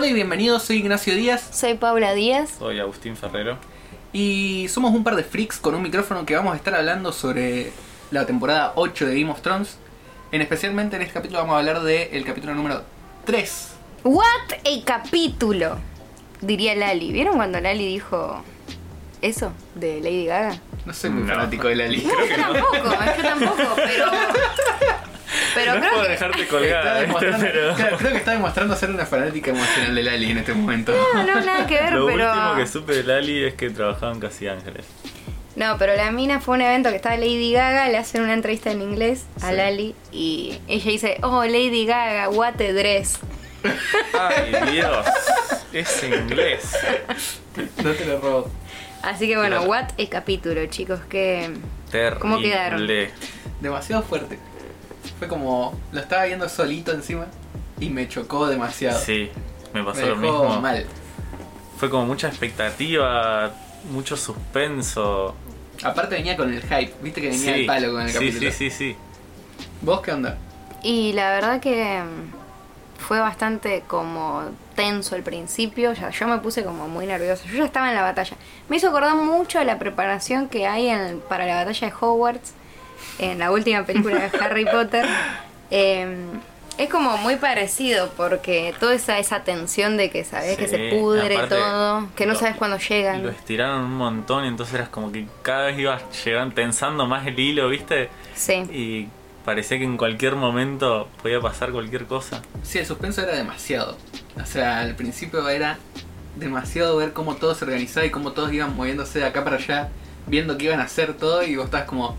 [0.00, 2.54] Hola y bienvenidos, soy Ignacio Díaz Soy Paula Díaz.
[2.58, 3.58] Soy Agustín Ferrero.
[4.14, 7.70] y somos un par de freaks con un micrófono que vamos a estar hablando sobre
[8.10, 9.76] la temporada 8 de Game of Thrones.
[10.32, 12.82] En especialmente en este capítulo vamos a hablar del capítulo número
[13.26, 13.72] 3.
[14.04, 14.24] What
[14.64, 15.76] a capítulo,
[16.40, 17.12] diría Lali.
[17.12, 18.42] ¿Vieron cuando Lali dijo
[19.20, 20.58] eso de Lady Gaga?
[20.86, 21.34] No soy muy No.
[21.34, 22.10] fanático de la lista.
[22.14, 24.06] No, yo tampoco, yo tampoco, pero.
[25.54, 26.10] Pero no creo puedo que.
[26.10, 27.04] dejarte colgada,
[27.98, 30.92] creo que está demostrando ser una fanática emocional de Lali en este momento.
[31.14, 32.28] No, no, nada que ver, lo pero.
[32.28, 34.86] último que supe de Lali es que trabajaba en Casi Ángeles.
[35.56, 38.70] No, pero la mina fue un evento que estaba Lady Gaga, le hacen una entrevista
[38.70, 39.56] en inglés a Sí.
[39.56, 43.18] Lali y ella dice, oh Lady Gaga, what a dress.
[44.18, 45.06] Ay, Dios.
[45.72, 46.76] Es inglés.
[47.82, 48.50] No te lo robo.
[49.02, 51.50] Así que bueno, what a capítulo, chicos, que...
[51.90, 52.20] Terrible.
[52.20, 52.86] ¿Cómo quedaron?
[53.60, 54.38] Demasiado fuerte.
[55.18, 55.78] Fue como.
[55.92, 57.26] Lo estaba viendo solito encima
[57.78, 58.98] y me chocó demasiado.
[58.98, 59.30] Sí,
[59.72, 60.60] me pasó me lo mismo.
[60.60, 60.86] mal.
[61.78, 63.50] Fue como mucha expectativa,
[63.90, 65.34] mucho suspenso.
[65.82, 68.50] Aparte venía con el hype, viste que venía sí, el palo con el sí, capítulo.
[68.50, 68.96] sí, sí, sí.
[69.80, 70.36] ¿Vos qué onda?
[70.82, 74.42] Y la verdad que mm, fue bastante como
[74.76, 78.02] tenso al principio, ya yo me puse como muy nerviosa, yo ya estaba en la
[78.02, 78.36] batalla.
[78.68, 82.52] Me hizo acordar mucho a la preparación que hay en- para la batalla de Hogwarts,
[83.18, 85.06] en la última película de Harry Potter.
[85.70, 86.16] Eh,
[86.78, 91.34] es como muy parecido porque toda esa, esa tensión de que sabes que se pudre
[91.36, 93.22] aparte, todo, que no lo- sabes cuándo llegan.
[93.22, 97.26] Lo estiraron un montón y entonces eras como que cada vez ibas llegando, tensando más
[97.26, 98.08] el hilo, ¿viste?
[98.34, 98.54] Sí.
[98.72, 99.08] Y
[99.44, 102.40] parecía que en cualquier momento podía pasar cualquier cosa.
[102.62, 103.98] Sí, el suspenso era demasiado.
[104.42, 105.76] O sea, al principio era
[106.36, 109.88] demasiado ver cómo todo se organizaba y cómo todos iban moviéndose de acá para allá,
[110.26, 112.16] viendo qué iban a hacer todo y vos estabas como...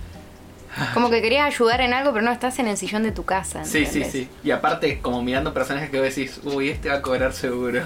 [0.94, 3.66] Como que querías ayudar en algo, pero no estás en el sillón de tu casa.
[3.66, 4.30] Sí, sí, sí.
[4.44, 7.82] Y aparte como mirando personajes que vos decís, uy, este va a cobrar seguro.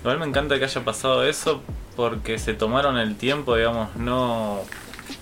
[0.00, 1.62] Igual me encanta que haya pasado eso
[1.96, 4.60] porque se tomaron el tiempo, digamos, no...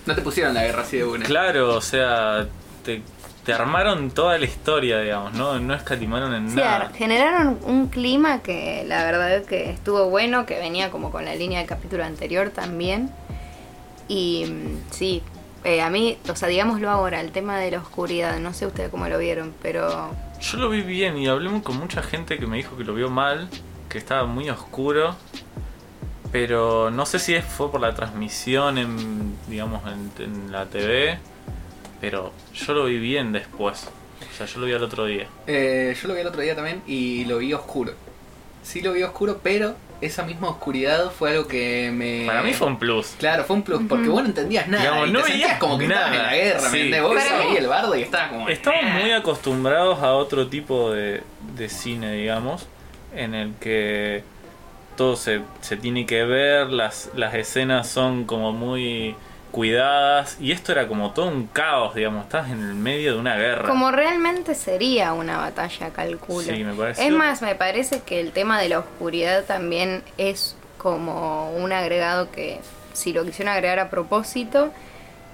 [0.05, 1.25] No te pusieron la guerra así de una.
[1.25, 2.47] Claro, o sea,
[2.83, 3.01] te,
[3.45, 6.91] te armaron toda la historia, digamos, no, no escatimaron en Sí, nada.
[6.95, 11.35] generaron un clima que la verdad es que estuvo bueno, que venía como con la
[11.35, 13.09] línea del capítulo anterior también.
[14.09, 15.21] Y mm, sí,
[15.63, 18.89] eh, a mí, o sea, digámoslo ahora, el tema de la oscuridad, no sé ustedes
[18.89, 22.57] cómo lo vieron, pero Yo lo vi bien y hablé con mucha gente que me
[22.57, 23.49] dijo que lo vio mal,
[23.89, 25.15] que estaba muy oscuro.
[26.31, 31.19] Pero no sé si fue por la transmisión en, digamos, en, en la TV.
[32.01, 33.87] Pero yo lo vi bien después.
[34.31, 35.27] O sea, yo lo vi al otro día.
[35.47, 37.93] Eh, yo lo vi el otro día también y lo vi oscuro.
[38.63, 39.75] Sí lo vi oscuro, pero
[40.05, 42.25] esa misma oscuridad fue algo que me...
[42.27, 43.15] Para mí fue un plus.
[43.17, 44.83] Claro, fue un plus, porque vos no entendías nada.
[44.83, 46.27] Digamos, y no te sentías veías como que estabas en nada.
[46.27, 46.83] la guerra, Sí.
[46.89, 47.01] ¿me?
[47.01, 48.49] Vos veías el bardo y estabas como...
[48.49, 51.23] Estamos muy acostumbrados a otro tipo de,
[51.55, 52.67] de cine, digamos,
[53.15, 54.23] en el que
[54.95, 59.15] todo se, se tiene que ver, las, las escenas son como muy
[59.53, 63.37] cuidadas y esto era como todo un caos, digamos, estás en el medio de una
[63.37, 63.69] guerra.
[63.69, 66.41] como realmente sería una batalla, calculo.
[66.41, 70.55] Sí, me pareció- Es más, me parece que el tema de la oscuridad también es
[70.79, 72.59] como un agregado que,
[72.93, 74.73] si lo quisieron agregar a propósito,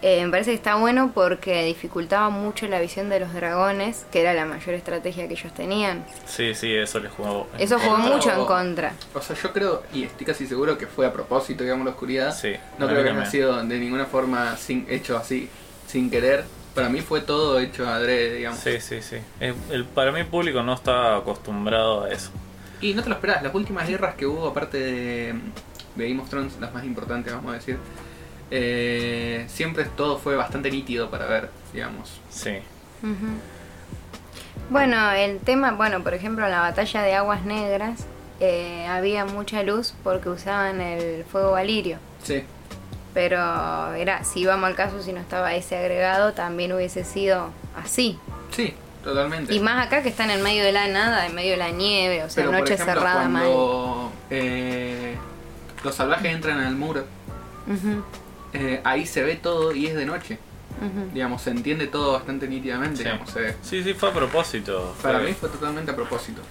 [0.01, 4.21] eh, me parece que está bueno porque dificultaba mucho la visión de los dragones, que
[4.21, 6.05] era la mayor estrategia que ellos tenían.
[6.25, 7.47] Sí, sí, eso les jugó.
[7.57, 8.15] Eso jugó contra.
[8.15, 8.93] mucho en contra.
[9.13, 12.33] O sea, yo creo, y estoy casi seguro que fue a propósito, digamos, la oscuridad.
[12.35, 15.49] Sí, no a creo que haya sido de ninguna forma sin, hecho así,
[15.87, 16.45] sin querer.
[16.75, 18.59] Para mí fue todo hecho adrede, digamos.
[18.59, 19.17] Sí, sí, sí.
[19.39, 22.29] Es- el, para mí el público no está acostumbrado a eso.
[22.79, 25.33] Y no te lo esperás, las últimas guerras que hubo, aparte de,
[25.95, 27.77] de Game of Thrones, las más importantes, vamos a decir,
[28.51, 32.19] eh, siempre todo fue bastante nítido para ver, digamos.
[32.29, 32.59] Sí.
[34.69, 38.05] Bueno, el tema, bueno, por ejemplo, en la batalla de Aguas Negras
[38.39, 41.97] eh, había mucha luz porque usaban el fuego valirio.
[42.23, 42.43] Sí,
[43.13, 48.19] Pero era, si íbamos al caso, si no estaba ese agregado, también hubiese sido así.
[48.51, 49.53] sí, totalmente.
[49.55, 52.23] Y más acá que están en medio de la nada, en medio de la nieve,
[52.23, 53.43] o sea, Pero por noche ejemplo, cerrada mal.
[53.45, 55.15] cuando eh,
[55.83, 57.05] los salvajes entran al muro,
[57.67, 58.03] Ujú,
[58.53, 60.39] eh, ahí se ve todo y es de noche.
[61.13, 63.03] Digamos, se entiende todo bastante nítidamente, Sí.
[63.03, 63.29] digamos.
[63.61, 64.95] Sí, sí, fue a propósito.
[65.01, 66.41] Para Fue- mí fue totalmente a propósito.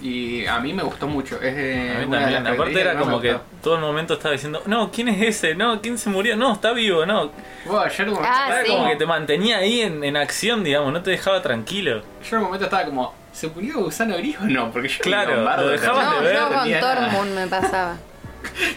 [0.00, 1.36] Y a mí me gustó mucho.
[1.42, 2.54] Es eh, A mí una de las también.
[2.54, 5.54] Aparte era como que todo el momento estaba diciendo, no, ¿quién es ese?
[5.56, 6.36] No, ¿quién se murió?
[6.36, 7.30] No, está vivo, no.
[7.66, 8.70] Bueno, yo Ah, sí.
[8.70, 12.00] como que te mantenía ahí en, en acción, digamos, no te dejaba tranquilo.
[12.22, 14.70] yo en un momento estaba como, ¿se murió Gusano Gris o no?
[14.70, 17.10] Porque yo Claro, lo de dejabas terror, No, de ver, yo con.
[17.10, 17.96] Tormund me pasaba.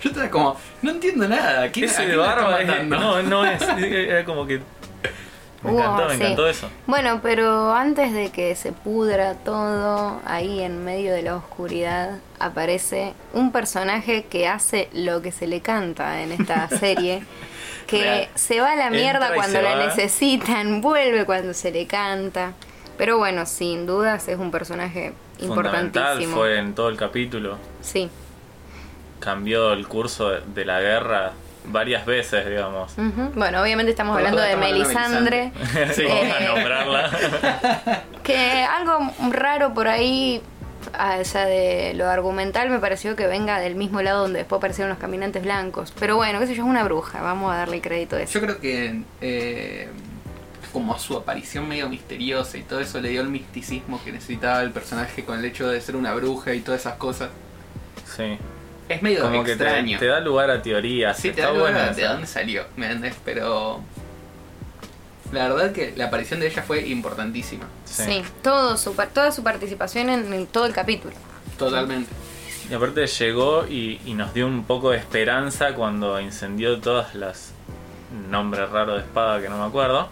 [0.03, 1.69] Yo estaba como, no entiendo nada.
[1.71, 3.61] ¿Quién, a Ese de barba es- no, no es.
[3.77, 4.61] Era como que.
[5.63, 6.23] Me Uh, encantó, me sí.
[6.23, 6.69] encantó eso.
[6.87, 13.13] Bueno, pero antes de que se pudra todo, ahí en medio de la oscuridad aparece
[13.33, 17.21] un personaje que hace lo que se le canta en esta serie.
[17.85, 18.27] Que Real.
[18.33, 19.85] se va a la mierda cuando la va.
[19.85, 22.53] necesitan, vuelve cuando se le canta.
[22.97, 25.85] Pero bueno, sin dudas es un personaje Fundamental
[26.21, 26.37] importantísimo.
[26.37, 27.57] fue en todo el capítulo.
[27.81, 28.09] Sí.
[29.21, 31.31] Cambió el curso de, de la guerra
[31.65, 32.91] varias veces, digamos.
[33.35, 35.51] Bueno, obviamente estamos hablando de Melisandre.
[35.93, 36.31] sí, Eh.
[36.31, 38.03] a nombrarla.
[38.23, 40.41] Que algo raro por ahí,
[40.93, 44.99] allá de lo argumental, me pareció que venga del mismo lado donde después aparecieron los
[44.99, 45.93] caminantes blancos.
[45.99, 48.33] Pero bueno, qué sé yo, es una bruja, vamos a darle crédito a eso.
[48.33, 49.89] Yo creo que eh,
[50.73, 54.71] como su aparición medio misteriosa y todo eso le dio el misticismo que necesitaba el
[54.71, 57.29] personaje con el hecho de ser una bruja y todas esas cosas.
[58.15, 58.37] Sí.
[58.93, 59.99] Es medio Como que te, extraño.
[59.99, 61.17] te da lugar a teorías.
[61.17, 63.15] sí, te Está da lugar bueno a de dónde salió, ¿me entendés?
[63.23, 63.81] Pero
[65.31, 67.65] la verdad que la aparición de ella fue importantísima.
[67.85, 68.03] Sí.
[68.03, 71.13] Sí, todo su, toda su participación en, todo el capítulo.
[71.57, 72.09] Totalmente.
[72.69, 77.53] Y aparte llegó y, y nos dio un poco de esperanza cuando incendió todas las
[78.29, 80.09] nombres raros de espada que no me acuerdo,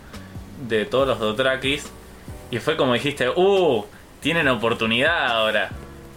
[0.67, 1.85] de todos los Dothrakis.
[2.51, 3.85] Y fue como dijiste, ¡uh!
[4.21, 5.69] Tienen oportunidad ahora.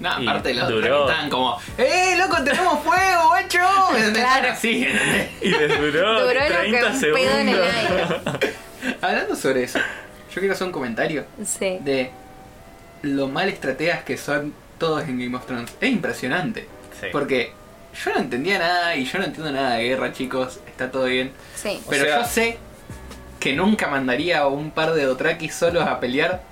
[0.02, 1.08] No, Y aparte los otros duró.
[1.08, 3.58] estaban como, ¡Eh, loco, tenemos fuego, guacho!
[4.12, 4.48] Claro.
[4.50, 4.86] Así.
[5.40, 7.20] Y les duró, Duró lo que 30 un segundos.
[7.20, 8.54] pedo en el aire.
[9.00, 11.78] Hablando sobre eso, yo quiero hacer un comentario Sí.
[11.82, 12.10] de
[13.02, 15.72] lo mal estrategas que son todos en Game of Thrones.
[15.80, 16.66] Es impresionante.
[17.00, 17.06] Sí.
[17.12, 17.52] Porque
[18.04, 20.58] yo no entendía nada y yo no entiendo nada de guerra, chicos.
[20.66, 21.30] Está todo bien.
[21.54, 21.80] Sí.
[21.86, 22.58] O Pero sea- yo sé
[23.38, 26.42] que nunca mandaría a un par de Dothrakis solos a pelear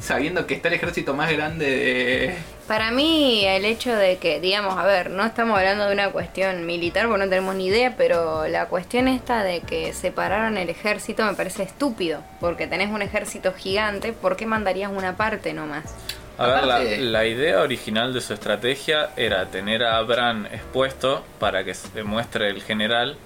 [0.00, 2.36] sabiendo que está el ejército más grande de...
[2.66, 6.64] Para mí el hecho de que, digamos, a ver, no estamos hablando de una cuestión
[6.64, 11.26] militar porque no tenemos ni idea, pero la cuestión esta de que separaron el ejército
[11.26, 15.94] me parece estúpido, porque tenés un ejército gigante, ¿por qué mandarías una parte nomás?
[16.38, 21.74] A ver, la, idea original de su estrategia era tener a Bran expuesto para que
[21.74, 23.16] se muestre el general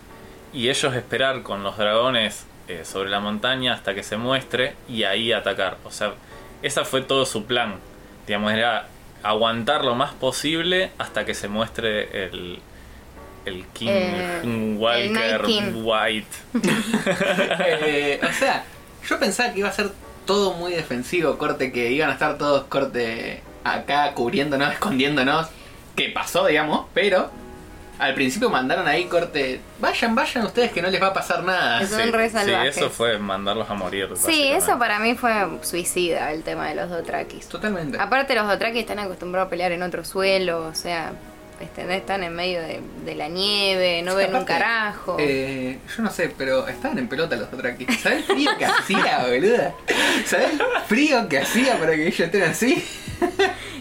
[0.53, 5.05] y ellos esperar con los dragones eh, sobre la montaña hasta que se muestre y
[5.05, 5.79] ahí atacar.
[5.85, 6.13] O sea,
[6.61, 7.77] ese fue todo su plan.
[8.27, 8.89] Digamos, era
[9.23, 12.61] aguantar lo más posible hasta que se muestre el,
[13.45, 15.73] el King Eh, el Walker King.
[15.75, 16.37] White.
[17.61, 18.65] Eh, o sea,
[19.09, 19.91] yo pensaba que iba a ser
[20.27, 25.49] todo muy defensivo, corte, que iban a estar todos corte acá cubriéndonos, escondiéndonos,
[25.97, 27.31] que pasó, digamos, pero
[27.99, 31.83] al principio mandaron ahí corte, vayan, vayan ustedes que no les va a pasar nada.
[31.83, 32.77] Eso- Son re sí, salvajes.
[32.77, 34.09] eso fue mandarlos a morir.
[34.17, 37.49] Sí, eso para mí fue suicida el tema de los Dothrakis.
[37.49, 37.99] Totalmente.
[37.99, 41.13] Aparte los Dothrakis están acostumbrados a pelear en otro suelo, o sea,
[41.61, 45.17] este, están en medio de, de la nieve, no ven un carajo.
[45.19, 47.85] eh, yo no sé, pero estaban en pelota los Dothraki.
[47.95, 49.75] ¿Sabes el frío que hacía, boluda?
[50.25, 52.87] ¿Sabes el frío que hacía para que ellos estén así?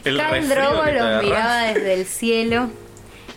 [0.03, 2.69] El Khal resfrío Drogo que te los miraba desde el cielo,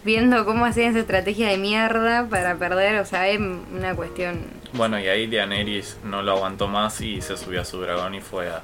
[0.05, 4.41] viendo cómo hacían esa estrategia de mierda para perder, o sea, es una cuestión...
[4.73, 8.21] Bueno, y ahí Daenerys no lo aguantó más y se subió a su dragón y
[8.21, 8.63] fue a,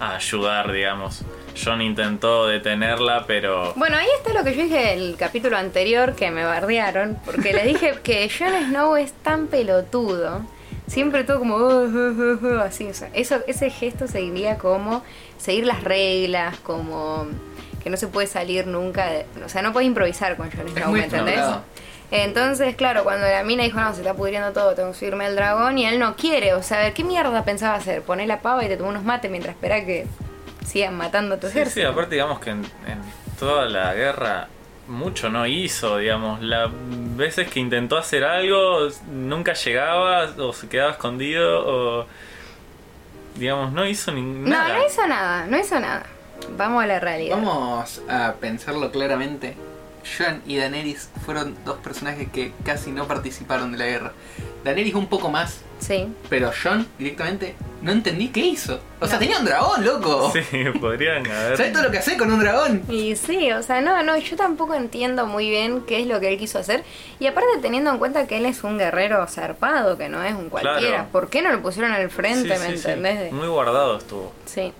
[0.00, 1.22] a ayudar, digamos.
[1.62, 6.32] Jon intentó detenerla, pero Bueno, ahí está lo que yo dije el capítulo anterior, que
[6.32, 10.40] me bardearon, porque les dije que Jon Snow es tan pelotudo,
[10.88, 15.04] siempre todo como "Oh, oh, oh, oh", así, o sea, eso, ese gesto seguiría como
[15.38, 17.28] seguir las reglas, como
[17.84, 20.90] que no se puede salir nunca, de- o sea, no puede improvisar con Jon Snow,
[20.90, 21.40] ¿me entendés?
[22.10, 25.36] Entonces, claro, cuando la mina dijo, no, se está pudriendo todo, tengo que subirme al
[25.36, 28.02] dragón, y él no quiere, o sea, ¿qué mierda pensaba hacer?
[28.02, 30.06] Poner la pava y te tomó unos mates mientras espera que
[30.66, 33.00] sigan matando a tu sí, sí, aparte digamos que en, en
[33.38, 34.48] toda la guerra
[34.88, 36.40] mucho no hizo, digamos.
[36.42, 36.68] Las
[37.16, 42.06] veces que intentó hacer algo nunca llegaba o se quedaba escondido o
[43.36, 44.76] digamos no hizo ni No, nada.
[44.78, 46.06] no hizo nada, no hizo nada.
[46.56, 47.36] Vamos a la realidad.
[47.36, 49.56] Vamos a pensarlo claramente.
[50.18, 54.12] Jon y Daenerys fueron dos personajes que casi no participaron de la guerra.
[54.62, 56.06] Daenerys un poco más, Sí.
[56.28, 58.80] pero Jon directamente no entendí qué hizo.
[59.00, 60.30] O sea, tenía un dragón, loco.
[60.34, 60.40] Sí,
[60.80, 61.56] podrían haber.
[61.56, 62.82] ¿Sabes todo lo que hace con un dragón?
[62.90, 66.28] Y sí, o sea, no, no, yo tampoco entiendo muy bien qué es lo que
[66.28, 66.84] él quiso hacer.
[67.18, 70.50] Y aparte teniendo en cuenta que él es un guerrero zarpado, que no es un
[70.50, 70.80] cualquiera.
[70.96, 71.08] Claro.
[71.12, 73.32] ¿Por qué no lo pusieron al frente, Sí, me sí, entendés?
[73.32, 74.32] Muy guardado estuvo.
[74.44, 74.70] Sí,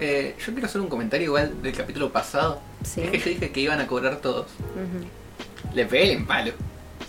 [0.00, 2.60] Eh, yo quiero hacer un comentario igual del capítulo pasado.
[2.84, 3.02] Sí.
[3.02, 4.46] Es que yo dije que iban a cobrar todos.
[4.46, 5.74] Ujú.
[5.74, 6.52] Le pegué el palo.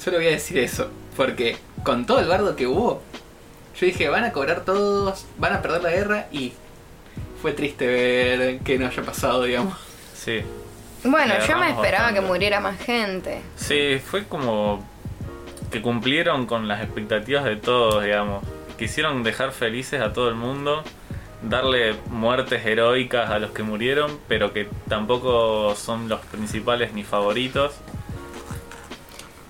[0.03, 0.89] Solo voy a decir eso.
[1.15, 3.01] Porque con todo el bardo que hubo,
[3.79, 6.53] yo dije, van a cobrar todos, van a perder la guerra y
[7.41, 9.77] fue triste ver que no haya pasado, digamos.
[10.13, 10.41] Sí.
[11.03, 13.41] Bueno, yo me esperaba que muriera más gente.
[13.55, 14.85] Sí, fue como
[15.71, 18.43] que cumplieron con las expectativas de todos, digamos.
[18.77, 20.83] quisieron dejar felices a todo el mundo,
[21.41, 27.73] darle muertes heroicas a los que murieron, pero que tampoco son los principales ni favoritos.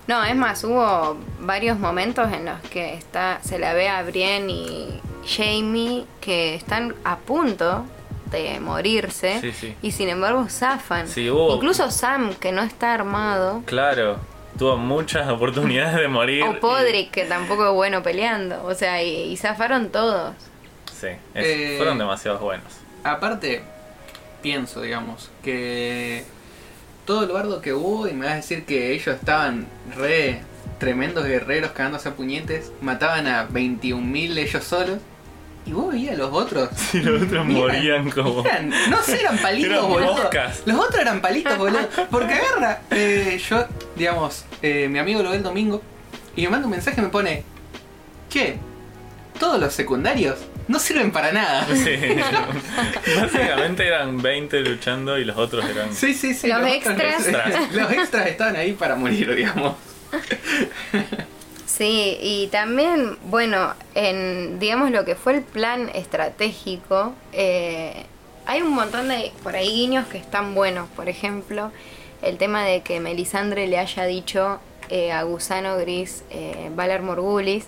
[0.06, 4.50] No, es más, hubo varios momentos en los que está, se la ve a Brienne
[4.52, 7.84] y Jamie que están a punto
[8.32, 9.76] de morirse Sí, sí.
[9.82, 11.06] y sin embargo zafan.
[11.06, 14.16] Sí, hubo- Incluso Sam, que no está armado, Claro,
[14.58, 16.42] tuvo muchas oportunidades de morir.
[16.42, 18.64] o y- Podrick, que tampoco es bueno peleando.
[18.64, 20.34] O sea, y, y zafaron todos.
[21.00, 22.66] Sí, es- Eh, fueron demasiado buenos.
[23.04, 23.62] Aparte,
[24.42, 26.24] pienso, digamos, que
[27.06, 29.66] todo el bardo que hubo, y me vas a decir que ellos estaban
[29.96, 30.42] re
[30.78, 34.98] tremendos guerreros cagándose a puñetes, mataban a 21.000 ellos solos,
[35.66, 36.68] y vos veías a los otros.
[36.94, 38.44] Y los otros Mira, morían como...
[38.44, 40.12] eran- no sé, eran palitos, Eran boludo.
[40.14, 40.62] moscas.
[40.66, 41.88] Los otros eran palitos, boludo.
[42.10, 43.64] Porque agarra, eh, yo,
[43.96, 45.82] digamos, eh, mi amigo lo ve el domingo
[46.36, 47.42] y me manda un mensaje y me pone,
[48.30, 48.56] che,
[49.38, 51.66] todos los secundarios no sirven para nada.
[51.74, 51.96] Sí.
[53.20, 55.94] Básicamente eran 20 luchando y los otros eran...
[55.94, 56.48] Sí, sí, sí.
[56.48, 57.26] Los extras.
[57.72, 59.76] los extras estaban ahí para morir, digamos.
[61.66, 68.04] Sí, y también, bueno, en digamos lo que fue el plan estratégico, eh,
[68.44, 70.88] hay un montón de por ahí guiños que están buenos.
[70.90, 71.72] Por ejemplo,
[72.20, 74.60] el tema de que Melisandre le haya dicho
[74.90, 77.64] eh, a Gusano Gris eh, Valar Morgulis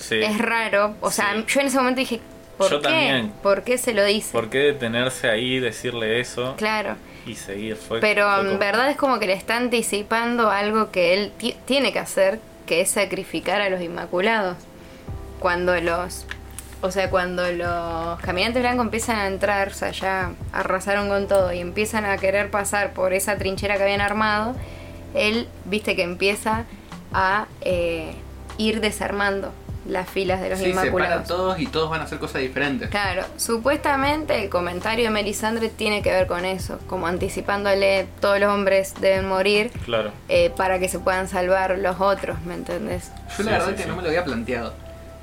[0.00, 0.16] Sí.
[0.22, 0.94] es raro.
[1.00, 1.44] O sea, Sí.
[1.48, 2.20] yo en ese momento dije,
[2.58, 2.88] ¿por Yo qué?
[2.88, 3.32] también.
[3.42, 4.32] ¿Por qué se lo dice?
[4.32, 6.96] ¿Por qué detenerse ahí, decirle eso Claro.
[7.26, 7.76] y seguir?
[7.76, 11.56] Fue, Pero fue en verdad es como que le está anticipando algo que él ti-
[11.66, 14.56] tiene que hacer, que es sacrificar a los Inmaculados.
[15.38, 16.26] Cuando los...
[16.82, 21.52] O sea, cuando los caminantes blancos empiezan a entrar, o sea, ya arrasaron con todo
[21.52, 24.56] y empiezan a querer pasar por esa trinchera que habían armado,
[25.14, 26.64] él, viste que empieza
[27.12, 28.14] a eh,
[28.56, 29.52] ir desarmando
[29.86, 31.26] las filas de los Sí, Inmaculados.
[31.26, 32.90] todos y todos van a hacer cosas diferentes.
[32.90, 38.52] Claro, supuestamente el comentario de Melisandre tiene que ver con eso, como anticipándole todos los
[38.52, 40.12] hombres deben morir Claro.
[40.28, 43.10] eh, para que se puedan salvar los otros, ¿me entendés?
[43.38, 43.88] Yo la Sí, verdad sí, que sí.
[43.88, 44.74] no me lo había planteado.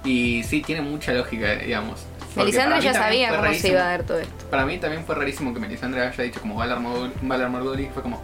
[0.03, 2.05] Y sí, tiene mucha lógica, digamos.
[2.35, 4.45] Melisandre ya sabía cómo se iba a dar todo esto.
[4.49, 7.89] Para mí también fue rarísimo que Melisandre haya dicho como Valar, Morghulis.
[7.93, 8.21] Fue como,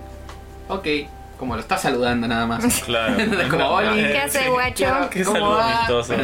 [0.69, 0.87] ok,
[1.43, 2.63] como lo está saludando nada más.
[2.85, 3.15] Claro.
[3.19, 5.09] Entonces, como, "Oli, ¿Qué hace, guacho?
[5.11, 6.13] Qué ¿Cómo saludo va?" amistoso.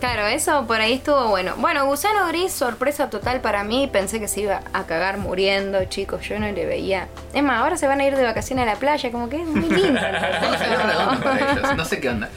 [0.00, 1.54] Claro, eso por ahí estuvo bueno.
[1.58, 3.88] Bueno, Gusano Gris, sorpresa total para mí.
[3.90, 6.28] Pensé que se iba a cagar muriendo, chicos.
[6.28, 7.06] Yo no le veía.
[7.32, 9.46] Es más, ahora se van a ir de vacaciones a la playa, como que es
[9.46, 10.00] muy lindo.
[10.40, 12.28] Todo salió redondo para ellos, no sé qué onda.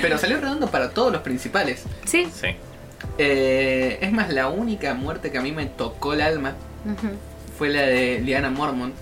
[0.00, 1.84] Pero salió redondo para todos los principales.
[2.06, 2.26] Sí.
[2.32, 2.56] Sí.
[3.18, 6.54] Eh, es más, la única muerte que a mí me tocó el alma
[7.58, 8.94] fue la de Liana Mormont,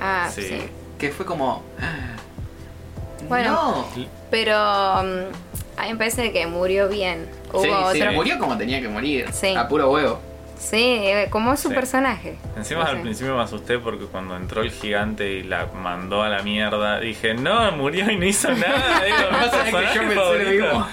[0.00, 0.42] Ah, Sí.
[0.42, 0.58] sí.
[0.98, 1.62] que fue como...
[3.28, 3.50] Bueno.
[3.52, 3.86] no.
[4.30, 7.28] Pero mm, a mí me parece que murió bien.
[7.52, 9.54] Hubo Sí, sí, otro- murió como tenía que morir, Sí.
[9.56, 10.20] a puro huevo.
[10.58, 11.74] Sí, eh, como es su Sí.
[11.74, 12.36] personaje.
[12.56, 16.28] Encima No al principio me asusté porque cuando entró el gigante y la mandó a
[16.28, 19.02] la mierda, dije, no, murió y no hizo nada.
[19.04, 20.88] Digo, Pasa que yo pensé mismo.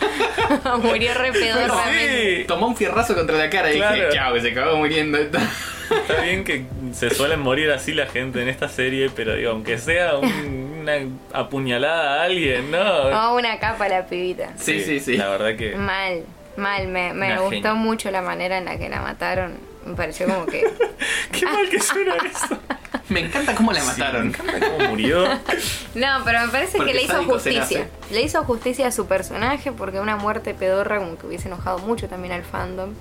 [0.84, 2.38] murió re pedorramente.
[2.42, 5.18] Sí, Tomó un fierrazo contra la cara y dije, chao, que se acabó muriendo.
[5.18, 9.78] está bien que se suelen morir así la gente en esta serie, pero digo, aunque
[9.78, 10.94] sea un- una
[11.32, 12.82] apuñalada a alguien, ¿no?
[12.82, 14.50] Oh, una capa la pibita.
[14.58, 15.16] Sí, sí, sí.
[15.16, 15.76] La verdad que...
[15.78, 16.24] Mal,
[16.58, 16.88] mal.
[16.88, 17.74] Me, me gustó genia.
[17.74, 19.58] mucho la manera en la que la mataron.
[19.86, 20.64] Me pareció como que.
[21.32, 22.58] Qué mal que suena eso.
[23.10, 24.24] Me encanta cómo la Sí, mataron.
[24.24, 25.26] me encanta cómo murió.
[25.96, 27.88] No, pero me parece Porque que le hizo justicia.
[28.12, 32.08] Le hizo justicia a su personaje porque una muerte pedorra como que hubiese enojado mucho
[32.08, 32.94] también al fandom.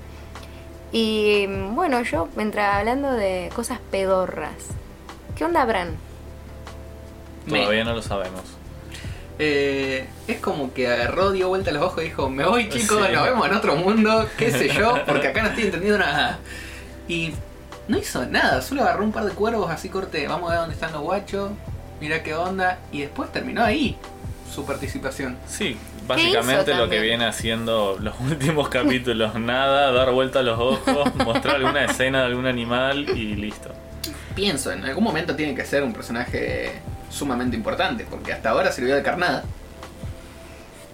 [0.91, 4.53] Y bueno, yo, mientras hablando de cosas pedorras,
[5.35, 5.95] ¿qué onda Bran?
[7.47, 8.43] Me- Todavía no lo sabemos.
[9.39, 13.13] Eh, es como que agarró, dio vuelta los ojos y dijo, me voy chicos, Sí.
[13.13, 16.39] nos vemos en otro mundo, qué sé yo, porque acá no estoy entendiendo nada.
[17.07, 17.33] Y
[17.87, 20.75] no hizo nada, solo agarró un par de cuervos así corte, vamos a ver dónde
[20.75, 21.51] están los guachos,
[21.99, 23.97] mira qué onda, y después terminó ahí
[24.53, 25.33] su participación.
[25.35, 30.59] ¿Qué Sí, básicamente lo que viene haciendo los últimos capítulos, nada, dar vuelta a los
[30.59, 33.71] ojos, mostrar alguna escena de algún animal y listo.
[34.35, 36.71] Pienso, en algún momento tiene que ser un personaje
[37.13, 39.43] sumamente importante, porque hasta ahora sirvió de carnada.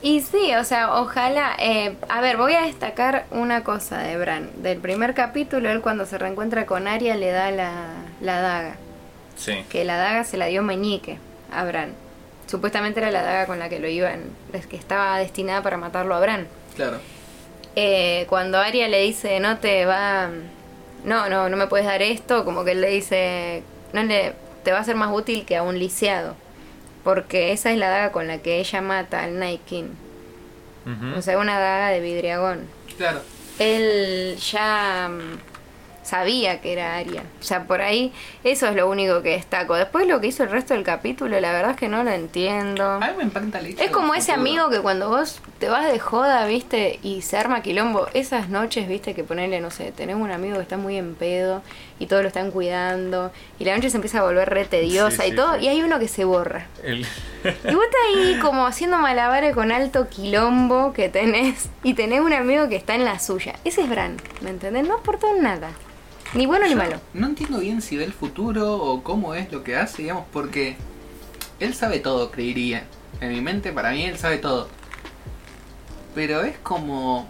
[0.01, 1.55] Y sí, o sea, ojalá.
[1.59, 4.49] eh, a ver, voy a destacar una cosa de Bran.
[4.61, 7.73] Del primer capítulo, él cuando se reencuentra con Arya le da la,
[8.21, 8.75] la daga.
[9.35, 11.17] Sí, Que la daga se la dio Meñique
[11.51, 11.93] a Bran.
[12.47, 14.21] Supuestamente era la daga con la que lo iban.
[14.53, 16.47] es que estaba destinada para matarlo a Bran.
[16.75, 16.99] Claro.
[17.75, 20.29] Eh, cuando Arya le dice, no te va.
[21.03, 24.71] No, no, no me puedes dar esto, como que él le dice, no le, te
[24.71, 26.35] va a ser más útil que a un lisiado.
[27.03, 29.89] Porque esa es la daga con la que ella mata al Night King.
[31.15, 32.67] O sea, una daga de vidriagón.
[32.97, 33.21] Claro.
[33.59, 35.48] Él ya mm,
[36.09, 37.23] sabía que era Aria.
[37.39, 38.11] O sea, por ahí
[38.43, 39.75] eso es lo único que destaco.
[39.75, 42.83] Después lo que hizo el resto del capítulo, la verdad es que no lo entiendo.
[42.93, 44.41] A mí me impacta el hecho Es como ese futuro.
[44.41, 48.87] amigo que cuando vos te vas de joda, viste, y se arma quilombo, esas noches,
[48.87, 51.61] viste, que ponerle, no sé, tenemos un amigo que está muy en pedo
[51.99, 55.27] y todos lo están cuidando, y la noche se empieza a volver re tediosa Sí,
[55.27, 55.65] y sí, todo, sí.
[55.65, 56.65] y hay uno que se borra.
[56.83, 62.21] El- Y vos estás ahí como haciendo malabares con alto quilombo que tenés, y tenés
[62.21, 63.55] un amigo que está en la suya.
[63.65, 64.87] Ese es Bran, ¿me entendés?
[64.87, 65.69] No aportó nada.
[66.33, 66.99] Ni bueno ni Yo malo.
[67.13, 70.77] No entiendo bien si ve el futuro o cómo es lo que hace, digamos, porque
[71.59, 72.83] él sabe todo, creería.
[73.21, 74.69] En mi mente, para mí, él sabe todo.
[76.15, 77.27] Pero es como.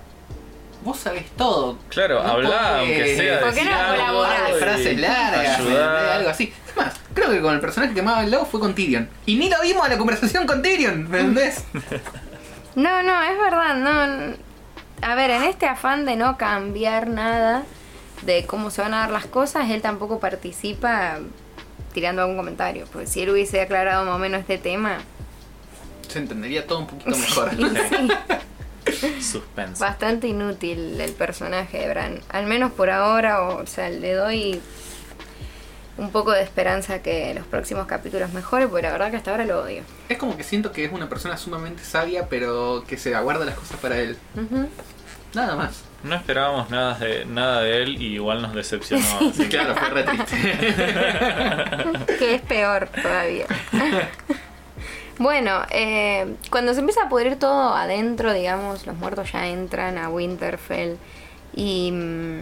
[0.83, 1.77] Vos sabés todo.
[1.89, 3.39] Claro, hablá, podés- aunque sea.
[3.41, 4.51] ¿Por qué no colaborás?
[4.59, 6.05] frases largas, ayudar.
[6.11, 6.53] algo así.
[6.69, 9.09] Es más, creo que con el personaje que más habló fue con Tyrion.
[9.25, 11.63] Y ni lo vimos a la conversación con Tyrion, ¿me entendés?
[12.75, 14.35] No, no, es verdad, no.
[15.01, 17.63] A ver, en este afán de no cambiar nada
[18.23, 21.19] de cómo se van a dar las cosas, él tampoco participa
[21.93, 22.85] tirando algún comentario.
[22.91, 24.99] Porque si él hubiese aclarado más o menos este tema,
[26.07, 27.51] Se entendería todo un poquito mejor.
[28.91, 29.79] sí, Suspense.
[29.83, 32.19] bastante inútil el personaje de Bran.
[32.29, 34.59] Al menos por ahora, o, o sea, le doy
[35.97, 39.45] un poco de esperanza que los próximos capítulos mejore, porque la verdad que hasta ahora
[39.45, 39.83] lo odio.
[40.07, 43.55] Es como que siento que es una persona sumamente sabia, pero que se aguarda las
[43.55, 44.17] cosas para él.
[45.33, 45.83] Nada más.
[46.03, 49.03] No esperábamos nada de, nada de él y igual nos decepcionó.
[49.17, 50.37] así Sí, que- claro, fue re triste.
[52.19, 53.45] que es peor todavía.
[55.17, 60.09] bueno, eh, cuando se empieza a pudrir todo adentro, digamos, los muertos ya entran a
[60.09, 60.95] Winterfell
[61.53, 62.41] y mm,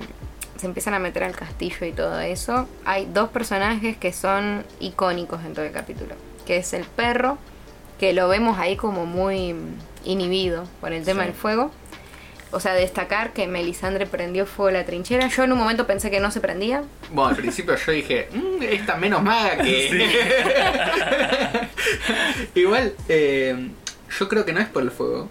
[0.58, 2.68] se empiezan a meter al castillo y todo eso.
[2.86, 6.14] Hay dos personajes que son icónicos dentro del capítulo,
[6.46, 7.40] que es el perro,
[8.00, 11.28] que lo vemos ahí como muy mm, inhibido por el tema Sí.
[11.30, 11.72] del fuego.
[12.52, 15.28] O sea, destacar que Melisandre prendió fuego a la trinchera.
[15.28, 18.64] Yo en un momento pensé que no se prendía, Bueno, al principio yo dije, "Mm,
[18.64, 20.08] esta menos maga que.
[22.56, 23.70] Igual, eh,
[24.20, 25.30] yo creo que no es por el fuego.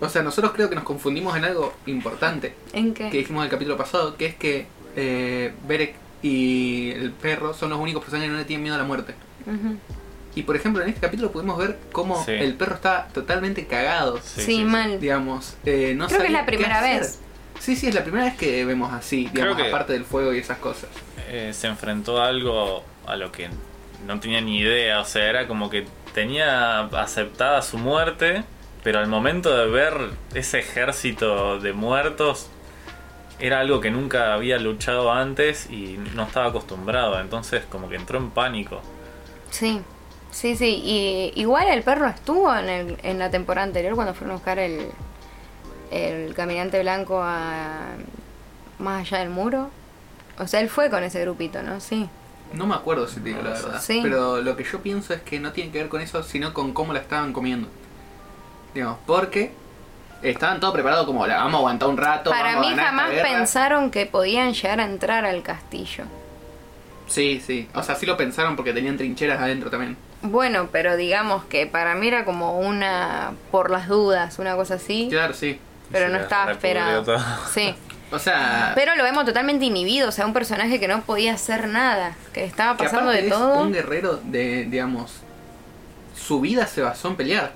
[0.00, 3.08] O sea, nosotros creo que nos confundimos en algo importante ¿En qué?
[3.08, 7.70] que dijimos en el capítulo pasado, que es que eh, Berek y el perro son
[7.70, 9.14] los únicos personajes que no le tienen miedo a la muerte.
[9.46, 9.76] Ujú.
[10.36, 12.30] Y por ejemplo, en este capítulo pudimos ver cómo Sí.
[12.30, 14.18] el perro está totalmente cagado.
[14.18, 14.64] Sí, Sí, sí, sí.
[14.64, 15.00] mal.
[15.00, 17.20] Digamos, eh, no Creo que es la primera vez.
[17.58, 20.58] Sí, sí, es la primera vez que vemos así, digamos, aparte del fuego y esas
[20.58, 20.90] cosas.
[21.28, 23.48] eh, se enfrentó a algo a lo que
[24.06, 25.00] no tenía ni idea.
[25.00, 28.44] O sea, era como que tenía aceptada su muerte,
[28.84, 29.94] pero al momento de ver
[30.34, 32.48] ese ejército de muertos,
[33.40, 37.18] era algo que nunca había luchado antes y no estaba acostumbrado.
[37.20, 38.80] Entonces, como que entró en pánico.
[39.50, 39.80] Sí,
[40.36, 40.80] sí, sí.
[40.84, 44.58] Y igual el perro estuvo en, el- en la temporada anterior cuando fueron a buscar
[44.58, 44.88] el,
[45.90, 47.94] el caminante blanco a
[48.78, 49.70] más allá del muro.
[50.38, 51.80] O sea, él fue con ese grupito, ¿no?
[51.80, 52.08] Sí.
[52.52, 53.64] No me acuerdo si te digo la sé.
[53.64, 53.80] verdad.
[53.82, 54.00] Sí.
[54.02, 56.72] Pero lo que yo pienso es que no tiene que ver con eso, sino con
[56.72, 57.68] cómo la estaban comiendo.
[58.74, 59.52] Digamos, porque
[60.22, 62.30] estaban todos preparados como, la vamos a aguantar un rato.
[62.30, 63.28] Para vamos a mí ganar esta jamás guerra".
[63.38, 66.04] pensaron que podían llegar a entrar al castillo.
[67.08, 67.68] Sí, sí.
[67.74, 69.96] O sea, sí lo pensaron porque tenían trincheras adentro también.
[70.22, 75.08] Bueno, pero digamos que para mí era como una por las dudas, una cosa así.
[75.10, 75.60] Claro, sí.
[75.92, 77.04] Pero no estaba esperado.
[77.52, 77.74] Sí.
[78.12, 81.66] O sea, Pero lo vemos totalmente inhibido, o sea, un personaje que no podía hacer
[81.66, 83.62] nada, que estaba pasando de es todo.
[83.62, 85.22] un guerrero de, digamos,
[86.16, 87.52] su vida se basó en pelear.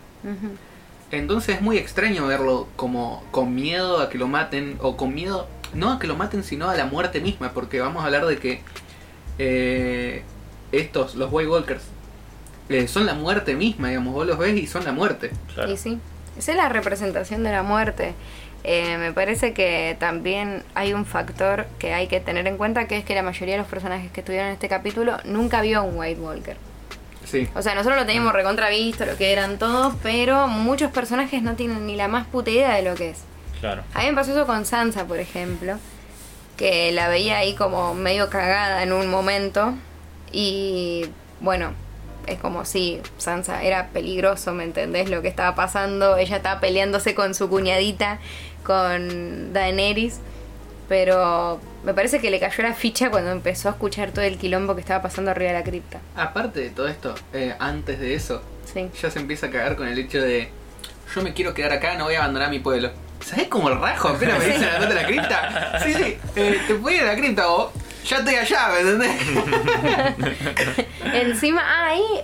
[1.13, 5.47] Entonces es muy extraño verlo como con miedo a que lo maten, o con miedo,
[5.73, 8.39] no a que lo maten, sino a la muerte misma, porque vamos a hablar de
[8.39, 8.61] que
[9.39, 10.25] eh,
[10.73, 11.85] estos, los White Walkers,
[12.71, 15.31] eh, son la muerte misma, digamos, vos los ves y son la muerte.
[15.55, 15.73] Claro.
[15.73, 15.99] Y sí,
[16.39, 18.15] esa es la representación de la muerte.
[18.63, 22.97] Eh, me parece que también hay un factor que hay que tener en cuenta, que
[22.97, 25.83] es que la mayoría de los personajes que estuvieron en este capítulo nunca vio a
[25.83, 26.57] un White Walker.
[27.25, 27.49] Sí.
[27.55, 31.87] O sea, nosotros lo teníamos recontravisto, lo que eran todos, pero muchos personajes no tienen
[31.87, 33.19] ni la más puta idea de lo que es.
[33.61, 33.83] Claro.
[33.95, 35.77] A mí me pasó eso con Sansa, por ejemplo,
[36.57, 39.75] que la veía ahí como medio cagada en un momento
[40.33, 41.07] y
[41.41, 41.73] bueno,
[42.31, 45.11] es como si Sansa era peligroso, ¿me entendés?
[45.11, 48.19] Lo que estaba pasando, ella estaba peleándose con su cuñadita,
[48.65, 50.21] con Daenerys,
[50.89, 54.75] pero me parece que le cayó la ficha cuando empezó a escuchar todo el quilombo
[54.75, 56.01] que estaba pasando arriba de la cripta.
[56.17, 58.89] Aparte de todo esto, eh, antes de eso, Sí.
[59.01, 60.49] ya se empieza a cagar con el hecho de
[61.15, 62.91] yo me quiero quedar acá, no voy a abandonar mi pueblo.
[63.25, 65.81] ¿Sabés cómo el rajo apenas me dicen andate a la cripta?
[65.85, 67.73] Sí, sí, eh, te puedes ir a la cripta o
[68.05, 69.17] ya estoy allá, ¿me entendés?
[71.05, 71.63] En encima,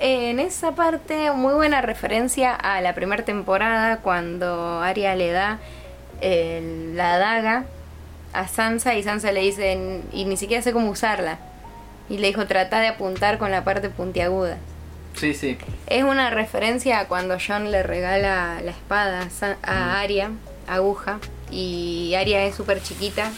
[0.00, 5.58] eh, en esa parte, muy buena referencia a la primera temporada cuando Arya le da
[6.20, 7.64] eh, la daga
[8.32, 11.38] a Sansa y Sansa le dice, y ni siquiera sé cómo usarla.
[12.08, 14.58] Y le dijo, trata de apuntar con la parte puntiaguda.
[15.14, 15.56] Sí, sí.
[15.86, 20.30] Es una referencia a cuando John le regala la espada a Sa- a Arya,
[20.68, 21.18] aguja,
[21.50, 23.30] y Arya es súper chiquita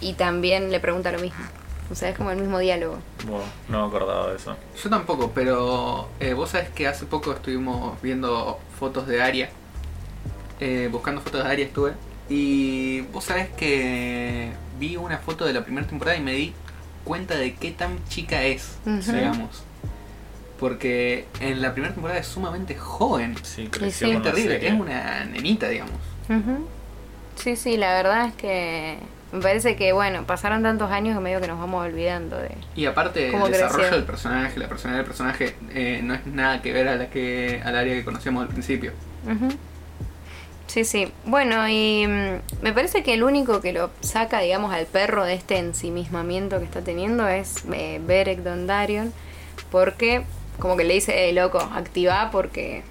[0.00, 1.44] y también le pregunta lo mismo.
[1.90, 2.98] O sea, es como el mismo diálogo.
[3.26, 4.56] Bueno, no me acordaba de eso.
[4.82, 9.50] Yo tampoco, pero eh, vos sabés que hace poco estuvimos viendo fotos de Aria.
[10.60, 11.92] Eh, buscando fotos de Aria estuve.
[12.28, 16.52] Y vos sabés que vi una foto de la primera temporada y me di
[17.04, 19.62] cuenta de qué tan chica es, digamos.
[20.60, 23.34] Porque en la primera temporada es sumamente joven.
[23.42, 24.14] Sí, creció sí.
[24.14, 24.68] la terrible, serie.
[24.68, 25.94] es una nenita, digamos.
[26.28, 26.66] Ujú.
[27.36, 28.98] Sí, sí, la verdad es que
[29.32, 32.50] me parece que, bueno, pasaron tantos años que medio que nos vamos olvidando de...
[32.74, 36.62] Y aparte el ¿Cómo desarrollo del personaje, la personalidad del personaje, eh, no es nada
[36.62, 38.92] que ver a la que al área que conocíamos al principio.
[39.26, 39.50] Ujú.
[40.66, 41.12] Sí, sí.
[41.24, 45.34] Bueno, y mm, me parece que el único que lo saca, digamos, al perro de
[45.34, 49.12] este ensimismamiento que está teniendo es eh, Beric Dondarrion,
[49.70, 50.24] porque
[50.58, 52.82] como que le dice, eh, loco, activa porque...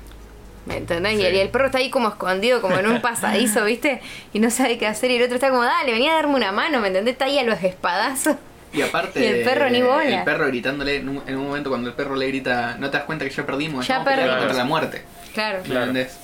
[0.68, 1.14] ¿Me entendés?
[1.14, 1.26] Y, Sí.
[1.26, 4.02] el, y el perro está ahí como escondido, como en un pasadizo, ¿viste?
[4.34, 5.10] Y no sabe qué hacer.
[5.12, 7.14] Y el otro está como, dale, venía a darme una mano, ¿me entendés?
[7.14, 8.36] Está ahí a los espadazos.
[8.74, 10.04] Y aparte, Y el perro ni bola.
[10.20, 12.98] El perro gritándole en un, en un momento cuando el perro le grita, no te
[12.98, 14.36] das cuenta que ya perdimos, Ya perdimos.
[14.38, 15.04] contra la muerte.
[15.34, 15.60] Claro.
[15.68, 16.18] ¿Me entendés?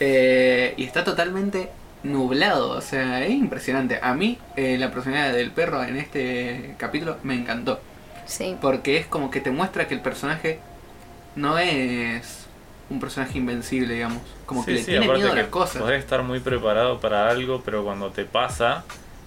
[0.00, 1.68] Eh, y está totalmente
[2.02, 3.98] nublado, o sea, es impresionante.
[4.02, 7.80] A mí, eh, la personalidad del perro en este capítulo me encantó.
[8.24, 8.56] Sí.
[8.60, 10.60] Porque es como que te muestra que el personaje
[11.36, 12.39] no es
[12.90, 14.22] un personaje invencible, digamos.
[14.44, 15.80] Como que le sí, tiene miedo a las cosas.
[15.80, 18.84] Podés estar muy preparado para algo, pero cuando te pasa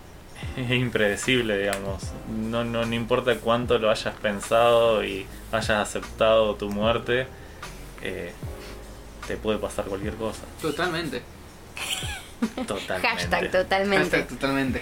[0.58, 2.04] es impredecible, digamos.
[2.30, 7.28] No, no, no importa cuánto lo hayas pensado y hayas aceptado tu muerte,
[8.02, 8.34] eh,
[9.28, 10.42] te puede pasar cualquier cosa.
[10.62, 11.22] Totalmente.
[12.68, 13.08] Totalmente.
[13.08, 14.04] Hashtag totalmente.
[14.10, 14.82] Hashtag totalmente.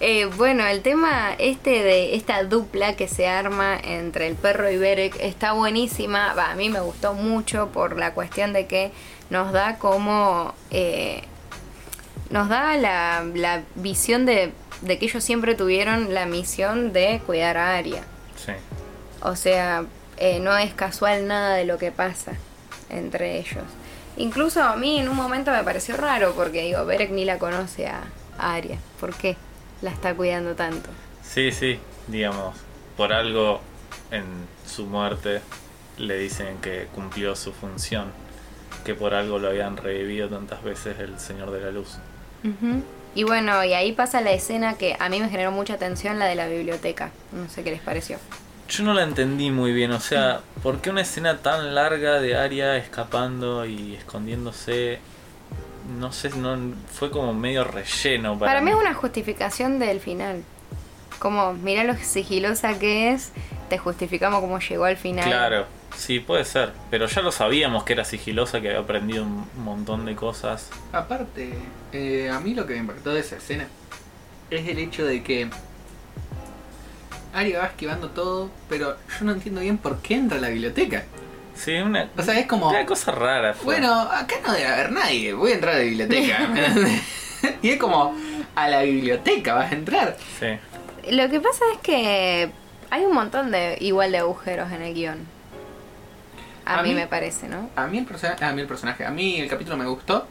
[0.00, 4.76] Eh, bueno, el tema este de esta dupla que se arma entre el perro y
[4.76, 6.32] Berek está buenísima.
[6.32, 8.90] A mí me gustó mucho por la cuestión de que
[9.30, 10.54] nos da como...
[10.70, 11.22] eh,
[12.30, 17.58] nos da la, la visión de, de que ellos siempre tuvieron la misión de cuidar
[17.58, 18.02] a Aria.
[18.36, 18.52] Sí.
[19.20, 19.84] O sea,
[20.16, 22.32] eh, no es casual nada de lo que pasa
[22.88, 23.64] entre ellos.
[24.16, 27.86] Incluso a mí en un momento me pareció raro porque digo, Berek ni la conoce
[27.86, 28.02] a,
[28.38, 28.78] a Arya.
[29.00, 29.36] ¿Por qué
[29.80, 30.90] la está cuidando tanto?
[31.22, 32.56] Sí, sí, digamos,
[32.96, 33.60] por algo
[34.10, 34.24] en
[34.66, 35.40] su muerte
[35.98, 38.12] le dicen que cumplió su función,
[38.84, 41.98] que por algo lo habían revivido tantas veces el Señor de la Luz.
[43.14, 46.26] Y bueno, y ahí pasa la escena que a mí me generó mucha atención, la
[46.26, 47.10] de la biblioteca.
[47.32, 48.18] No sé qué les pareció.
[48.72, 52.36] Yo no la entendí muy bien, o sea, ¿por qué una escena tan larga de
[52.36, 54.98] Aria escapando y escondiéndose?
[55.98, 56.56] No sé, no
[56.90, 60.42] fue como medio relleno para, Para mí es una justificación del final.
[61.18, 63.32] Como, mira lo sigilosa que es,
[63.68, 65.26] te justificamos cómo llegó al final.
[65.26, 69.46] Claro, sí, puede ser, pero ya lo sabíamos que era sigilosa, que había aprendido un
[69.62, 70.70] montón de cosas.
[70.94, 71.52] Aparte,
[71.92, 73.66] eh, a mí lo que me impactó de esa escena
[74.48, 75.50] es el hecho de que
[77.34, 81.04] Arya va esquivando todo, pero yo no entiendo bien por qué entra a la biblioteca.
[81.54, 83.54] Sí, una, O sea, es como, una cosa rara.
[83.54, 83.64] fue.
[83.74, 86.48] bueno, acá no debe haber nadie, voy a entrar a la biblioteca.
[87.62, 88.14] y es como,
[88.54, 90.16] a la biblioteca vas a entrar.
[90.40, 90.46] Sí.
[91.10, 92.50] Lo que pasa es que
[92.90, 95.18] hay un montón de igual de agujeros en el guion.
[96.64, 97.68] A, A mí, mí- me parece, ¿no?
[97.74, 100.26] A mí, el personaje, a mí el personaje, a mí el capítulo me gustó,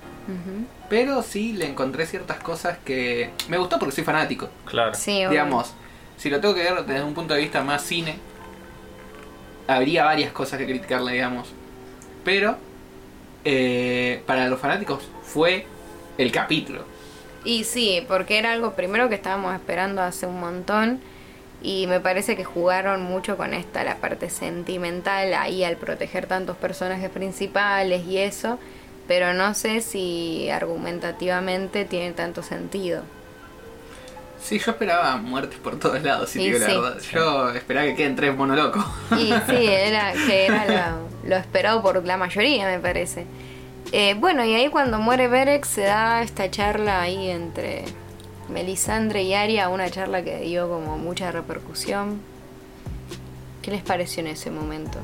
[0.90, 4.50] pero sí le encontré ciertas cosas que me gustó porque soy fanático.
[4.66, 4.94] Claro.
[4.96, 5.30] Sí, obvio.
[5.32, 5.74] Digamos,
[6.22, 8.20] si lo tengo que ver desde un punto de vista más cine,
[9.68, 11.50] habría varias cosas que criticarle, digamos.
[12.24, 12.58] Pero
[13.44, 15.66] eh, para los fanáticos fue
[16.20, 16.84] el capítulo.
[17.44, 21.00] Y sí, porque era algo primero que estábamos esperando hace un montón
[21.64, 26.56] y me parece que jugaron mucho con esta, la parte sentimental ahí al proteger tantos
[26.56, 28.60] personajes principales y eso,
[29.08, 33.02] pero no sé si argumentativamente tiene tanto sentido.
[34.42, 36.64] Sí, yo esperaba muertes por todos lados, si digo sí.
[36.66, 37.02] la verdad.
[37.12, 38.84] Yo esperaba que queden tres monolocos.
[39.12, 39.32] Y sí,
[39.68, 40.66] era, que era
[41.24, 43.26] lo, lo esperado por la mayoría, me parece.
[43.92, 47.84] Eh, bueno, y ahí cuando muere Berek se da esta charla ahí entre
[48.50, 52.22] Melisandre y Arya, una charla que dio como mucha repercusión.
[53.62, 55.00] ¿Qué les pareció en ese momento?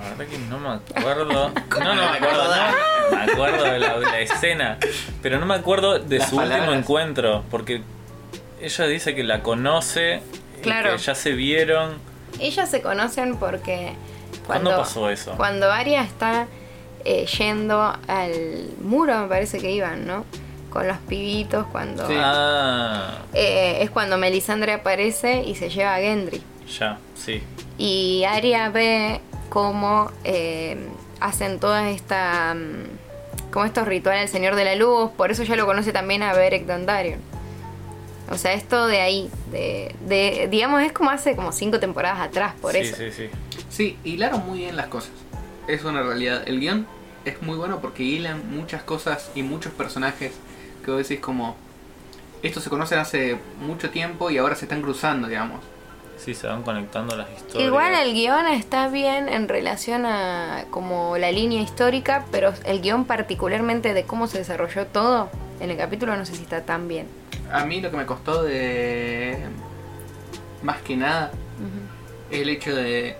[0.00, 1.50] La verdad que no me acuerdo.
[1.78, 2.44] No, no me acuerdo.
[2.44, 4.78] No, me acuerdo de la, la escena.
[5.22, 7.44] Pero no me acuerdo de Las su último encuentro.
[7.50, 7.82] Porque
[8.60, 10.20] ella dice que la conoce.
[10.58, 10.92] y Claro.
[10.92, 11.98] que ya se vieron.
[12.40, 13.92] Ellas se conocen porque
[14.46, 15.32] ¿Cuándo pasó eso?
[15.36, 16.46] Cuando Arya está
[17.04, 20.24] eh, yendo al muro, me parece que iban, ¿no?
[20.70, 22.06] Con los pibitos, cuando...
[22.06, 22.14] Sí.
[22.18, 26.42] Ah, eh, es cuando Melisandre aparece y se lleva a Gendry.
[26.78, 27.42] ya, sí.
[27.78, 30.76] Y Arya ve cómo eh,
[31.20, 32.54] hacen toda esta...
[32.54, 36.22] mm, como estos rituales del Señor de la Luz, por eso ya lo conoce también
[36.22, 37.20] a Beric Dondarrion.
[38.30, 42.52] O sea, esto de ahí, de, de- digamos, es como hace como cinco temporadas atrás,
[42.60, 42.96] por sí, eso.
[42.96, 43.30] sí, sí.
[43.70, 45.12] Sí, hilaron muy bien las cosas.
[45.66, 46.42] Es una realidad.
[46.46, 46.86] El guion
[47.24, 50.32] es muy bueno porque hilan muchas cosas y muchos personajes
[50.84, 51.56] que vos decís como...
[52.42, 55.60] Estos se conocen hace mucho tiempo y ahora se están cruzando, digamos.
[56.18, 57.68] Sí, se van conectando las historias.
[57.68, 63.04] Igual el guion está bien en relación a como la línea histórica, pero el guion
[63.04, 67.06] particularmente de cómo se desarrolló todo en el capítulo no sé si está tan bien.
[67.52, 69.38] A mí lo que me costó de...
[70.62, 71.30] Más que nada
[72.30, 73.16] es el hecho de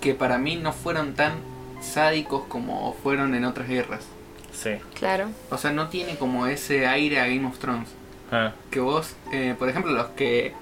[0.00, 1.34] que para mí no fueron tan
[1.82, 4.04] sádicos como fueron en otras guerras.
[4.52, 4.70] Sí.
[4.94, 5.28] Claro.
[5.50, 7.88] O sea, no tiene como ese aire a Game of Thrones.
[8.32, 10.54] Ah, Que vos, eh, por ejemplo, los que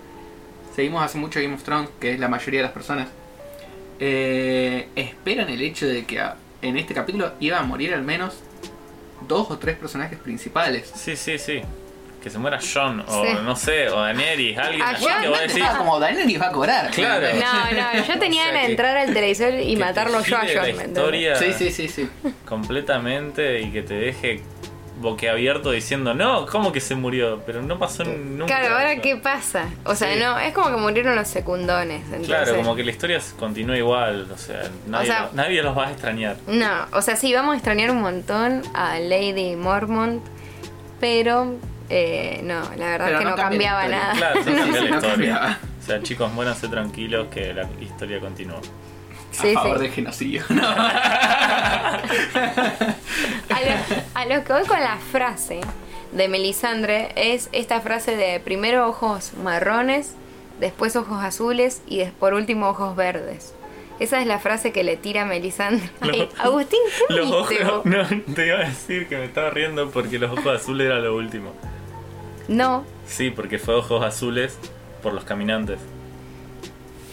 [0.78, 3.08] seguimos hace mucho Game of Thrones, que es la mayoría de las personas,
[3.98, 8.34] eh, esperan el hecho de que a- en este capítulo iba a morir al menos
[9.26, 10.92] dos o tres personajes principales.
[10.94, 11.62] sí, sí, sí.
[12.22, 13.30] Que se muera John, o Sí.
[13.44, 15.64] no sé, o Daenerys, alguien Ah, así Jon, que vos decís.
[15.78, 16.90] como Daenerys va a cobrar.
[16.92, 17.26] Claro.
[17.34, 21.36] No, no, yo tenía O sea que- entrar al televisor y matarlo yo a John.
[21.38, 22.08] Sí, sí, sí, sí.
[22.44, 24.42] completamente y que te deje
[25.00, 27.42] boquiabierto diciendo, no, ¿cómo que se murió?
[27.46, 28.46] Pero no pasó nunca.
[28.46, 29.02] Claro, ahora eso.
[29.02, 29.68] qué pasa.
[29.84, 30.20] O sea, Sí.
[30.20, 32.02] no, es como que murieron los secundones.
[32.04, 35.76] Entonces, Claro, como que la historia continúa igual, o sea, nadie, sea- lo- nadie los
[35.76, 36.36] va a extrañar.
[36.46, 40.22] No, o sea, sí, vamos a extrañar un montón a Lady Mormont,
[41.00, 41.54] pero
[41.90, 44.12] eh, no, la verdad Pero es que no no, cambiaba nada.
[44.14, 45.58] Claro, se cambia la No historia.
[45.80, 48.60] O sea, chicos, muéranse tranquilos que la historia continúa.
[49.40, 49.82] Sí, a favor sí.
[49.84, 50.42] del genocidio.
[50.48, 50.62] No.
[53.48, 55.60] A lo, a lo que voy con la frase
[56.12, 60.14] de Melisandre es esta frase de primero ojos marrones,
[60.60, 63.54] después ojos azules y por último ojos verdes.
[63.98, 65.90] Esa es la frase que le tira Melisandre.
[66.00, 70.18] Ay, Agustín, ¿qué Los viste no, te iba a decir que me estaba riendo porque
[70.18, 71.52] los ojos azules era lo último.
[72.46, 74.58] No, Sí, porque fue ojos azules
[75.02, 75.80] por los caminantes.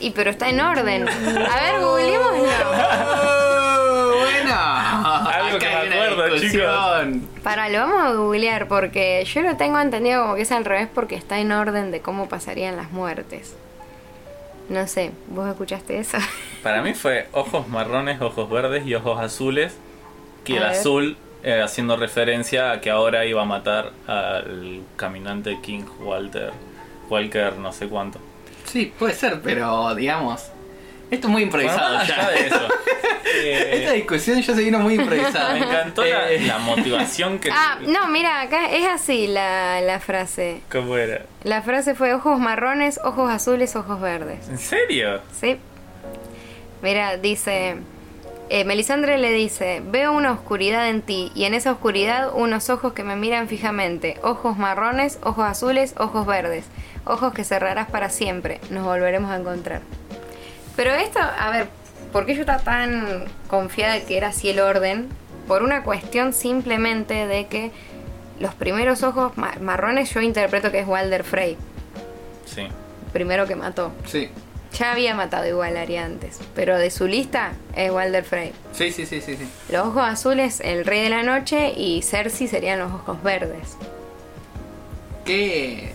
[0.06, 1.08] Y pero está en orden.
[1.08, 2.44] A ver, googleémoslo.
[2.68, 4.54] Oh, bueno.
[4.56, 7.28] Algo que Acá me acuerdo, discusión.
[7.44, 10.88] Para, lo vamos a googlear porque yo lo tengo entendido como que es al revés
[10.94, 13.56] porque está en orden de cómo pasarían las muertes.
[14.70, 16.18] No sé, ¿vos escuchaste eso?
[16.63, 19.76] Para mí fue ojos marrones, ojos verdes y ojos azules.
[20.44, 20.72] Que A el ver.
[20.72, 26.52] azul eh, haciendo referencia a que ahora iba a matar al caminante King Walter.
[27.10, 28.20] Walker, no sé cuánto.
[28.65, 30.43] Sí, puede ser, pero digamos.
[31.12, 32.30] Esto es muy improvisado Bueno, ya.
[32.32, 32.67] de eso.
[33.36, 35.54] eh, Esta discusión ya se vino muy improvisada.
[35.54, 37.51] me encantó la, Eh, la motivación que.
[37.51, 40.62] Ah, no, mira, acá es así la, la frase.
[40.71, 41.21] ¿Cómo era?
[41.43, 44.49] La frase fue ojos marrones, ojos azules, ojos verdes.
[44.49, 45.21] ¿En serio?
[45.39, 45.58] ¿Sí?
[46.82, 47.78] Mira, dice...
[48.49, 52.93] eh, Melisandre le dice, veo una oscuridad en ti y en esa oscuridad unos ojos
[52.93, 56.65] que me miran fijamente, ojos marrones, ojos azules, ojos verdes,
[57.05, 59.81] ojos que cerrarás para siempre, nos volveremos a encontrar.
[60.75, 61.67] Pero esto, a ver,
[62.12, 65.10] ¿por qué yo estaba tan confiada de que era así el orden?
[65.47, 67.71] Por una cuestión simplemente de que
[68.39, 71.58] los primeros ojos ma- marrones yo interpreto que es Walder Frey,
[72.45, 72.67] Sí.
[73.13, 73.91] primero que mató.
[74.05, 74.29] Sí.
[74.77, 78.51] Ya había matado igual a Arya antes, pero de su lista es Walder Frey.
[78.73, 79.47] Sí, sí, sí, sí, sí.
[79.69, 83.77] Los ojos azules, el rey de la noche, y Cersei serían los ojos verdes.
[85.23, 85.93] Que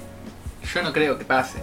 [0.73, 1.59] yo no creo que pase.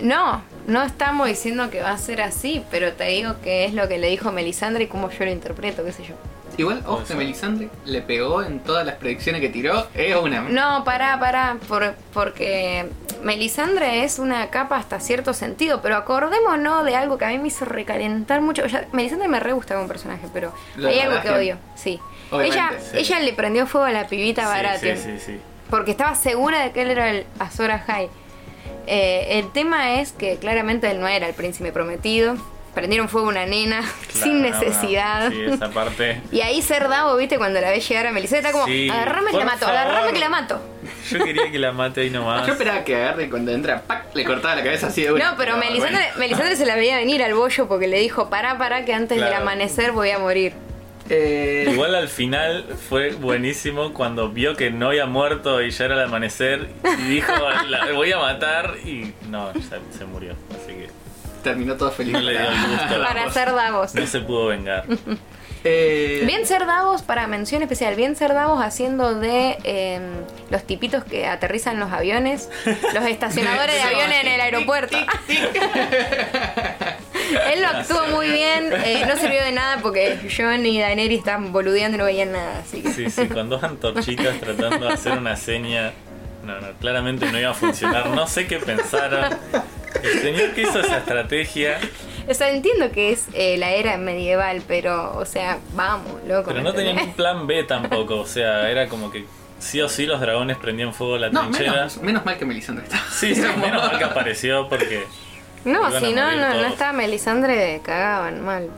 [0.00, 3.86] No, no estamos diciendo que va a ser así, pero te digo que es lo
[3.86, 6.16] que le dijo Melisandre y cómo yo lo interpreto, qué sé yo.
[6.56, 7.16] Igual, que ser.
[7.16, 9.86] Melisandre le pegó en todas las predicciones que tiró.
[9.94, 10.40] Es una.
[10.42, 12.86] No, pará, pará, por- porque
[13.22, 17.48] Melisandre es una capa hasta cierto sentido, pero acordémonos de algo que a mí me
[17.48, 18.66] hizo recalentar mucho.
[18.66, 22.00] Ya, Melisandre me re gusta como personaje, pero La hay algo que odio, sí.
[22.30, 22.96] Obviamente, ella, sí.
[22.98, 24.96] ella le prendió fuego a la pibita Sí, Baratheon.
[24.96, 25.40] sí, sí, sí.
[25.70, 28.08] Porque estaba segura de que él era el Azor Ahai.
[28.86, 32.36] Eh, el tema es que claramente él no era el príncipe prometido.
[32.76, 35.30] Prendieron fuego a una nena sin necesidad.
[35.30, 36.20] Sí, esa parte.
[36.30, 39.38] Y ahí Cerdavo, viste, cuando la ve llegar a Melisandre, está como, Sí, agarrame que
[39.38, 39.76] la mato, favor.
[39.76, 40.60] agarrame que la mato.
[41.10, 42.46] Yo quería que la mate ahí nomás.
[42.46, 44.14] Yo esperaba que agarre y cuando entra, ¡pac!
[44.14, 45.30] le cortaba la cabeza así de una.
[45.30, 46.18] No, pero Melisandre, bueno.
[46.18, 49.32] Melisandre se la veía venir al bollo porque le dijo, pará, pará, que antes del
[49.32, 50.52] amanecer voy a morir.
[51.08, 55.94] Eh, Igual al final fue buenísimo cuando vio que no había muerto y ya era
[55.94, 57.32] el amanecer y dijo,
[57.68, 60.34] la voy a matar y no, ya se murió.
[60.50, 60.88] Así que
[61.46, 62.14] terminó todo feliz.
[62.14, 62.94] no le dio el gusto.
[62.94, 63.94] a la Para ser Davos.
[63.94, 64.84] No se pudo vengar.
[65.68, 70.00] Eh, Bien ser Davos, para mención especial, bien ser Davos haciendo de eh,
[70.50, 72.48] los tipitos que aterrizan los aviones,
[72.94, 74.96] los estacionadores de aviones en el aeropuerto.
[77.52, 81.52] Él lo actuó muy bien, eh, no sirvió de nada porque John y Daenerys estaban
[81.52, 82.92] boludeando y no veían nada, así que...
[82.92, 85.92] Sí, sí, con dos antorchitas tratando de hacer una seña.
[86.44, 88.10] No, no, claramente no iba a funcionar.
[88.10, 89.36] No sé qué pensaron.
[90.12, 91.78] El señor que hizo esa estrategia,
[92.28, 96.48] O sea, entiendo que es eh, la era medieval, pero, o sea, vamos, loco.
[96.48, 97.10] pero ¿me no tenía entendés?
[97.10, 98.16] un plan B tampoco.
[98.16, 99.24] O sea, era como que
[99.58, 101.72] sí o sí los dragones prendían fuego a la no, trinchera.
[101.72, 102.98] menos, menos mal que Melisandre está.
[103.12, 105.04] Sí, sí, menos mal que apareció porque.
[105.64, 108.70] No, si no, no, no estaba Melisandre, cagaban mal.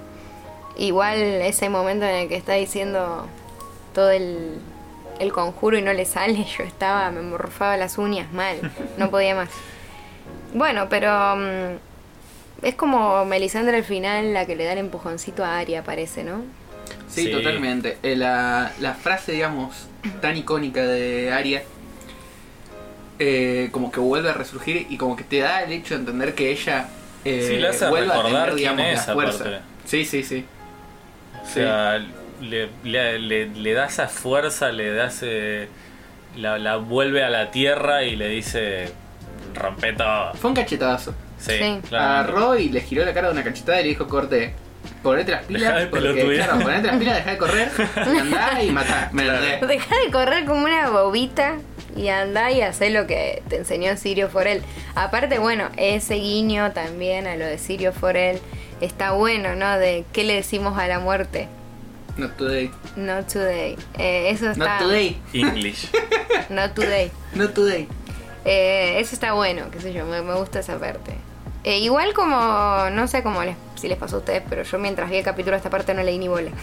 [0.76, 3.26] Igual ese momento en el que está diciendo
[3.94, 4.58] todo el,
[5.18, 8.56] el conjuro y no le sale, yo estaba, me morfaba las uñas mal,
[8.96, 9.48] no podía más.
[10.54, 15.58] Bueno, pero mm, es como Melisandre al final la que le da el empujoncito a
[15.58, 16.42] Arya, parece, ¿no?
[17.08, 17.30] Sí, Sí.
[17.30, 17.98] totalmente.
[18.02, 19.86] Eh, la, la frase, digamos,
[20.20, 21.62] tan icónica de Arya,
[23.18, 26.34] eh, como que vuelve a resurgir y como que te da el hecho de entender
[26.34, 26.88] que ella
[27.24, 29.44] eh, Sí, le hace vuelve a recordar tener, quién digamos, es, la fuerza.
[29.44, 29.60] aparte.
[29.86, 30.44] Sí, sí, sí.
[31.42, 31.98] O sea,
[32.40, 35.68] le, le, le- le da esa fuerza, le da ese.
[36.36, 38.92] La, la vuelve a la tierra y le dice:
[39.58, 40.32] rompe todo.
[40.34, 41.14] Fue un cachetazo.
[41.38, 41.52] Sí.
[41.92, 44.54] Agarró y le giró la cara de una cachetada y le dijo, corte,
[45.02, 46.48] ponete las pilas, Dejá de porque, pelotudear".
[46.48, 49.08] claro, ponete las pilas, dejá de correr, y andá y matá.
[49.12, 49.44] ¿me Claro.
[49.44, 49.68] entendés?
[49.68, 51.56] Deja de correr como una bobita
[51.96, 54.62] y anda y hacer lo que te enseñó Sirio Forel.
[54.94, 58.40] Aparte, bueno, ese guiño también a lo de Sirio Forel
[58.80, 59.78] está bueno, ¿no?
[59.78, 61.48] De qué le decimos a la muerte.
[62.16, 62.70] Not today.
[62.96, 63.76] Not today.
[63.96, 64.80] Eh, eso está.
[64.80, 65.20] Not today.
[65.32, 65.88] English.
[66.50, 67.12] Not today.
[67.34, 67.86] Not today.
[68.44, 71.14] Eh, eso está bueno, qué sé yo, me, me gusta esa parte.
[71.64, 75.10] Eh, igual como, no sé cómo les, si les pasó a ustedes, pero yo mientras
[75.10, 76.50] vi el capítulo esta parte no leí ni bola.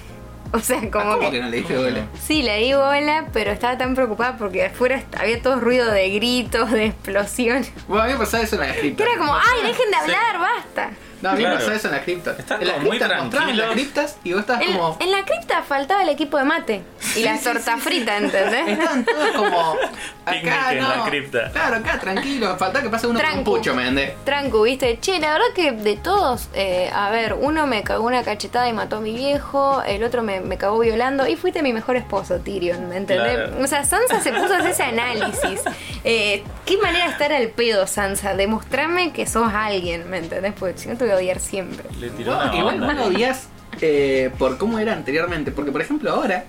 [0.51, 1.31] O sea, como ¿Cómo que...
[1.31, 2.05] que no le dije bola?
[2.25, 6.71] Sí, le di bola, pero estaba tan preocupada porque afuera había todo ruido de gritos,
[6.71, 7.65] de explosión.
[7.89, 10.39] Bueno, a mí me pasaba eso en la Que era como, ¡ay, dejen de hablar,
[10.39, 10.91] basta!
[11.21, 11.55] No, a mí Claro.
[11.55, 12.35] me pasaba eso en la cripta.
[12.37, 13.73] Están en las como muy criptas mostraban las tranquilos.
[13.73, 14.97] criptas y vos estabas En, como...
[14.99, 16.81] en la cripta faltaba el equipo de mate
[17.15, 18.67] y la sí, torta sí, frita, ¿entendés?
[18.67, 19.75] Estaban todos como...
[20.25, 20.89] Picnic Acá en no.
[20.89, 21.51] la cripta.
[21.51, 22.57] Claro, acá tranquilo.
[22.57, 24.13] Faltaba que pase uno con un pucho, ¿me entendés?
[24.25, 28.23] Tranco, viste, che, la verdad que de todos, eh, a ver, uno me cagó una
[28.23, 31.73] cachetada y mató a mi viejo, el otro me, me cagó violando y fuiste mi
[31.73, 33.35] mejor esposo, Tyrion, ¿me entendés?
[33.35, 33.63] Claro.
[33.63, 35.61] O sea, Sansa se puso a hacer ese análisis.
[36.03, 38.33] Eh, ¿Qué manera de estar al pedo, Sansa?
[38.33, 40.53] Demostrame que sos alguien, ¿me entendés?
[40.57, 41.85] Porque si no te voy a odiar siempre.
[41.99, 42.93] Le tiró No, una igual onda.
[42.93, 43.47] no lo odias
[43.81, 45.51] eh, por cómo era anteriormente.
[45.51, 46.45] Porque, por ejemplo, ahora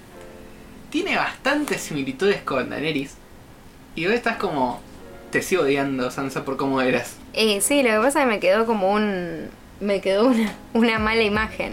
[0.90, 3.14] tiene bastantes similitudes con Daenerys.
[3.94, 4.80] Y vos estás como.
[5.30, 7.16] Te sigo odiando, Sansa, por cómo eras.
[7.32, 9.48] Eh, sí, lo que pasa es que me quedó como un.
[9.80, 11.72] Me quedó una, una mala imagen.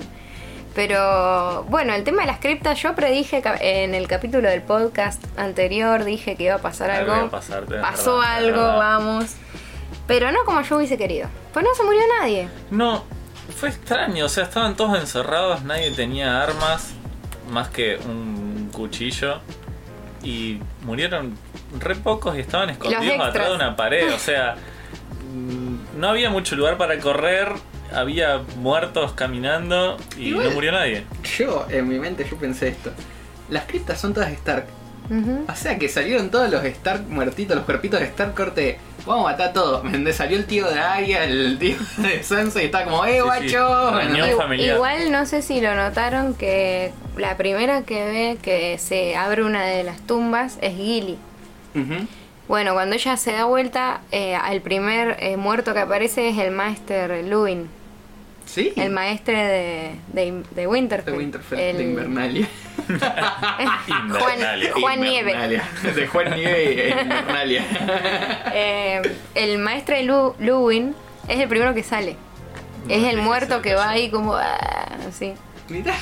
[0.76, 6.04] Pero bueno, el tema de las criptas, yo predije en el capítulo del podcast anterior,
[6.04, 9.36] dije que iba a pasar Algo a pasar, Pasó algo, vamos.
[10.08, 11.28] Pero no como yo hubiese querido.
[11.54, 12.48] Pues no se murió nadie.
[12.72, 13.04] No,
[13.56, 16.94] fue extraño, o sea, estaban todos encerrados, nadie tenía armas
[17.52, 19.40] más que un cuchillo
[20.24, 21.38] y murieron
[21.80, 24.56] re pocos y estaban escondidos atrás de una pared, o sea,
[25.98, 27.50] no había mucho lugar para correr,
[27.94, 31.06] había muertos caminando y Igual- no murió nadie.
[31.38, 32.92] Yo, en mi mente, yo pensé esto.
[33.50, 34.66] Las criptas son todas Stark.
[35.48, 38.80] O sea que salieron todos los Stark muertitos, los cuerpitos de Stark corte.
[39.06, 39.84] Vamos a matar a todos.
[39.86, 40.14] ¿Me?
[40.14, 43.92] Salió el tío de Arya, el tío de Sansa y estaba como, ¡eh, guacho!
[44.58, 49.64] Igual no sé si lo notaron que la primera que ve que se abre una
[49.64, 51.18] de las tumbas es Gilly.
[52.48, 56.52] Bueno, cuando ella se da vuelta, eh, el primer eh, muerto que aparece es el
[56.52, 57.70] Maester Luwin,
[58.46, 58.72] ¿Sí?
[58.76, 61.12] el maestre de, de, de Winterfell.
[61.14, 62.48] de Winterfell, El- de Invernalia.
[62.88, 64.74] Juan, Invernalia.
[64.80, 65.62] Juan Nieve.
[65.96, 67.64] De Juan Nieve e Invernalia.
[68.56, 69.02] Eh,
[69.36, 70.94] el maestre Lu- Luwin
[71.28, 72.16] es el primero que sale.
[72.90, 75.34] Es el muerto que va ahí como ah, así.
[75.70, 75.96] Mira,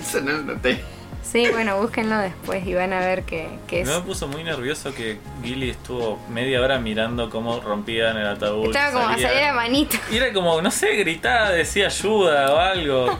[0.00, 0.82] eso no lo noté.
[1.30, 3.88] Sí, bueno, búsquenlo después y van a ver que, que es.
[3.88, 8.66] Me puso muy nervioso que Gilly estuvo media hora mirando cómo rompían el ataúd.
[8.66, 9.96] Estaba como a salía- salir la manito.
[10.12, 13.18] Y era como, no sé, gritaba, decía ayuda o algo.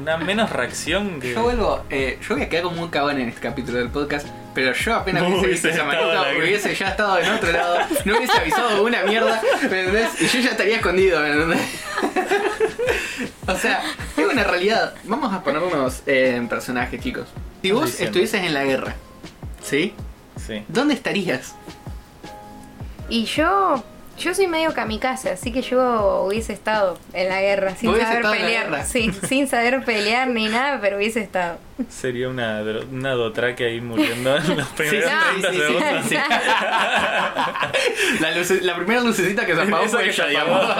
[0.00, 1.34] Una menos reacción que.
[1.34, 4.28] Yo vuelvo, eh, yo voy a quedar como un cagón en este capítulo del podcast,
[4.54, 6.08] pero yo apenas No hubiese visto esa manito,
[6.38, 10.20] hubiese ya estado en otro lado, no hubiese avisado una mierda, ¿me entendés?
[10.20, 11.60] Y yo ya estaría escondido, ¿me entendés?
[13.46, 13.82] O sea,
[14.16, 14.94] es una realidad.
[15.04, 17.28] Vamos a ponernos eh, en personaje, chicos.
[17.62, 18.06] Si vos Diciendo.
[18.10, 18.94] estuvieses en la guerra,
[19.62, 19.94] ¿sí?
[20.46, 20.64] Sí.
[20.68, 21.54] ¿Dónde estarías?
[23.08, 23.82] Y yo,
[24.18, 28.22] yo soy medio kamikaze, así que yo hubiese estado en la guerra sin Hubiese saber
[28.30, 28.84] pelear.
[28.86, 31.58] Sí, sin saber pelear ni nada, pero hubiese estado.
[31.88, 36.04] Sería una, dro- una dotraque ahí muriendo en los primeros sí, 30 sí, sí, segundos.
[36.08, 36.16] sí.
[38.20, 40.62] La, luce- la primera lucecita que se apagó Esa fue que ella, digamos.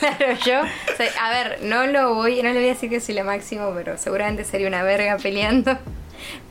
[0.00, 3.00] Claro, yo, o sea, a ver, no lo voy, no le voy a decir que
[3.00, 5.78] soy la máximo, pero seguramente sería una verga peleando.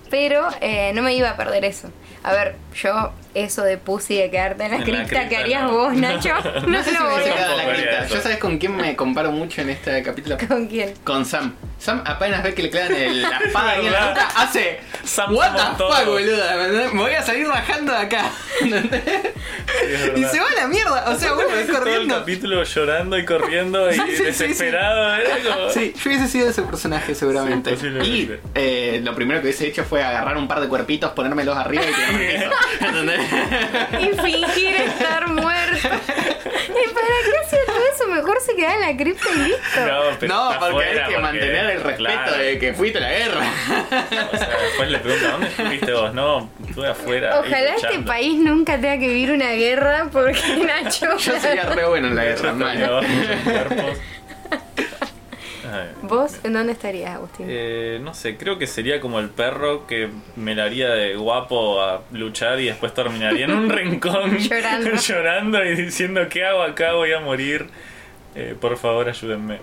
[0.10, 1.92] Pero eh, no me iba a perder eso.
[2.24, 3.12] A ver, yo,
[3.44, 5.72] eso de pussy de quedarte en la En la cripta cripta, que harías no.
[5.72, 6.30] vos, Nacho,
[6.62, 8.06] no, No sé si lo me voy a la cripta.
[8.06, 8.16] eso.
[8.16, 10.38] Yo sabes con quién me comparo mucho en este capítulo.
[10.48, 10.94] ¿Con quién?
[11.04, 11.54] Con Sam.
[11.80, 15.36] Sam apenas ve que le clavan el- la espada ahí en la nuca, hace Sam
[15.36, 15.96] What the todos".
[16.00, 16.56] fuck, boluda.
[16.94, 18.32] ¿me voy a salir bajando de acá.
[20.16, 21.06] y se va a la mierda.
[21.10, 22.16] O sea, vuelve Todo el corriendo.
[22.20, 25.16] capítulo llorando y corriendo y Sí, sí, sí, desesperado.
[25.16, 27.74] era como- Sí, yo hubiese sido ese personaje seguramente.
[28.04, 31.84] Y eh, lo primero que hubiese hecho fue agarrar un par de cuerpitos, ponérmelos arriba
[31.84, 32.50] y tirarme piso.
[32.88, 33.22] ¿Entendés?
[34.00, 35.88] Y fingir estar muerto.
[35.88, 38.08] ¿Y para qué hacía todo eso?
[38.08, 39.80] Mejor se quedaba en la cripta y listo.
[39.86, 42.38] No, pero No, porque hay que porque- mantener el respeto claro.
[42.38, 43.42] de que fuiste a la guerra.
[44.34, 46.14] O sea, después le pregunta, ¿dónde estuviste vos?
[46.14, 47.40] No, estuve afuera.
[47.40, 50.42] Ojalá este país nunca tenga que vivir una guerra porque
[50.84, 51.18] Nacho.
[51.18, 52.72] Yo sería re bueno en la guerra, Yo mal.
[52.78, 53.98] tenía muchos cuerpos.
[55.72, 55.90] Ay.
[56.04, 57.46] ¿Vos en dónde estarías, Agustín?
[57.50, 61.82] Eh, no sé, creo que sería como el perro que me la haría de guapo
[61.82, 64.92] a luchar y después terminaría en un rincón Llorando.
[64.96, 66.94] llorando y diciendo ¿qué hago acá?
[66.94, 67.68] Voy a morir.
[68.36, 69.60] Eh, por favor, ayúdenme.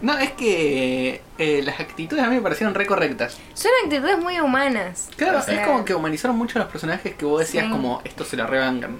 [0.00, 3.36] No, es que eh, las actitudes a mí me parecieron re correctas.
[3.54, 5.10] Son actitudes muy humanas.
[5.16, 7.70] Claro, O sea, es como que humanizaron mucho a los personajes que vos decías Sí.
[7.70, 8.96] como esto se la rebancan.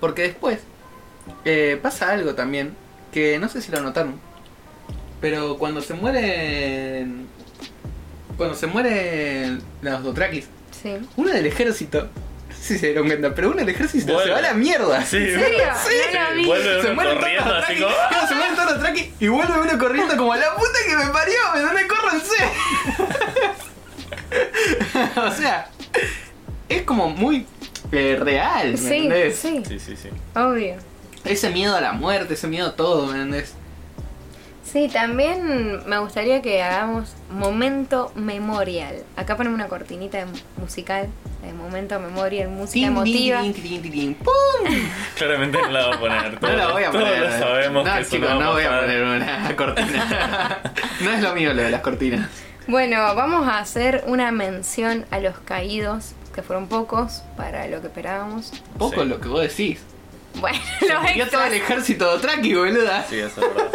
[0.00, 0.60] Porque después
[1.46, 2.74] eh, pasa algo también
[3.10, 4.20] que no sé si lo notaron,
[5.22, 7.26] pero cuando se mueren
[8.36, 10.46] cuando se mueren los Dothrakis,
[10.82, 10.96] Sí.
[11.16, 12.08] uno del ejército,
[12.48, 14.24] no sé si se dieron cuenta, pero uno del ejército Vuelve.
[14.24, 15.04] se va a la mierda.
[15.04, 15.64] Sí, ¿En serio?
[15.86, 16.44] Sí, no lo vi.
[16.46, 18.28] vuelve Se mueren todos los corriendo así Dothraki, como...
[18.28, 18.82] se mueren todos los
[19.20, 21.86] y vuelve uno corriendo como la puta que me parió, ¿me entendés?
[21.86, 22.36] ¡Córranse!
[25.20, 25.68] o sea,
[26.68, 27.46] es como muy
[27.92, 29.38] eh, real, ¿me Sí, entendés?
[29.38, 30.08] sí, Sí, sí, sí.
[30.34, 30.76] obvio.
[31.24, 33.54] Ese miedo a la muerte, ese miedo a todo, ¿me entendés?
[34.72, 39.02] Sí, también me gustaría que hagamos momento memorial.
[39.16, 41.08] Acá ponemos una cortinita de musical,
[41.42, 43.42] de momento memorial, música Tin, emotiva.
[43.42, 44.32] tin, tin, ¡pum!
[45.18, 46.32] Claramente no la voy a poner.
[46.34, 47.20] No Todos, la voy a todos poner.
[47.20, 50.60] lo sabemos no, que eso chicos, no, no voy a poner una cortina.
[51.02, 52.30] no es lo mío lo de las cortinas.
[52.66, 57.88] Bueno, vamos a hacer una mención a los caídos, que fueron pocos para lo que
[57.88, 58.52] esperábamos.
[58.78, 59.08] Poco Sí.
[59.08, 59.80] lo que vos decís.
[60.36, 63.04] Bueno, Se los todo el ejército Dothraki, boluda.
[63.10, 63.70] Sí, eso es verdad.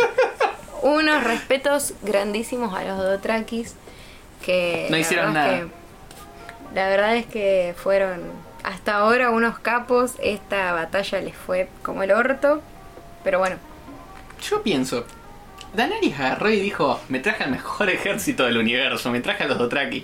[0.82, 3.76] Unos respetos grandísimos a los Dothrakis
[4.46, 5.70] que No la hicieron verdad es nada.
[5.70, 8.22] que- la verdad es que fueron
[8.64, 10.14] hasta ahora unos capos.
[10.22, 12.62] Esta batalla les fue como el orto,
[13.24, 13.56] pero bueno,
[14.48, 15.04] Yo pienso,
[15.74, 19.58] Daenerys agarró y dijo, me traje al mejor ejército del universo, me traje a los
[19.58, 19.98] Dothraki.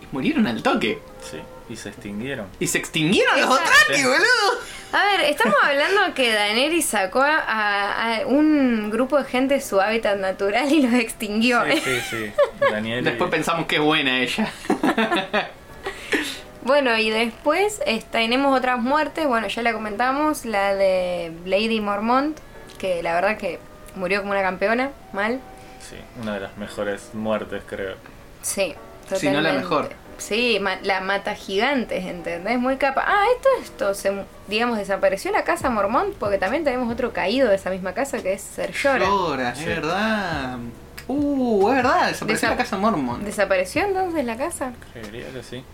[0.00, 1.00] Y murieron al toque.
[1.28, 1.38] Sí,
[1.68, 2.46] y se extinguieron.
[2.60, 4.02] Y se extinguieron los Dothraki, Sí.
[4.04, 4.60] boludo.
[4.92, 9.80] A ver, estamos hablando que Daenerys sacó a, a un grupo de gente de su
[9.80, 11.62] hábitat natural y los extinguió.
[11.72, 12.32] Sí, sí, sí.
[12.70, 13.04] Daniel.
[13.04, 14.50] Después pensamos que es buena ella.
[16.62, 19.26] Bueno, y después eh, tenemos otras muertes.
[19.26, 22.38] Bueno, ya la comentamos, la de Lady Mormont,
[22.78, 23.58] que la verdad que
[23.96, 25.40] murió como una campeona, mal.
[25.80, 27.94] Sí, una de las mejores muertes, creo.
[28.42, 28.74] Sí,
[29.14, 29.58] Si no la totalmente.
[29.58, 29.88] mejor.
[30.20, 32.58] Sí, ma- la mata gigantes, ¿entendés?
[32.58, 33.02] Muy capa.
[33.06, 34.12] Ah, esto, esto, se,
[34.48, 38.34] digamos, desapareció la casa Mormont porque también tenemos otro caído de esa misma casa que
[38.34, 38.98] es Ser Llora.
[39.06, 39.64] Llora, es Sí.
[39.64, 40.58] verdad.
[41.08, 43.24] Uh, es verdad, desapareció Desa- la casa Mormon.
[43.24, 44.72] ¿Desapareció entonces la casa?
[44.92, 45.64] Creería que sí.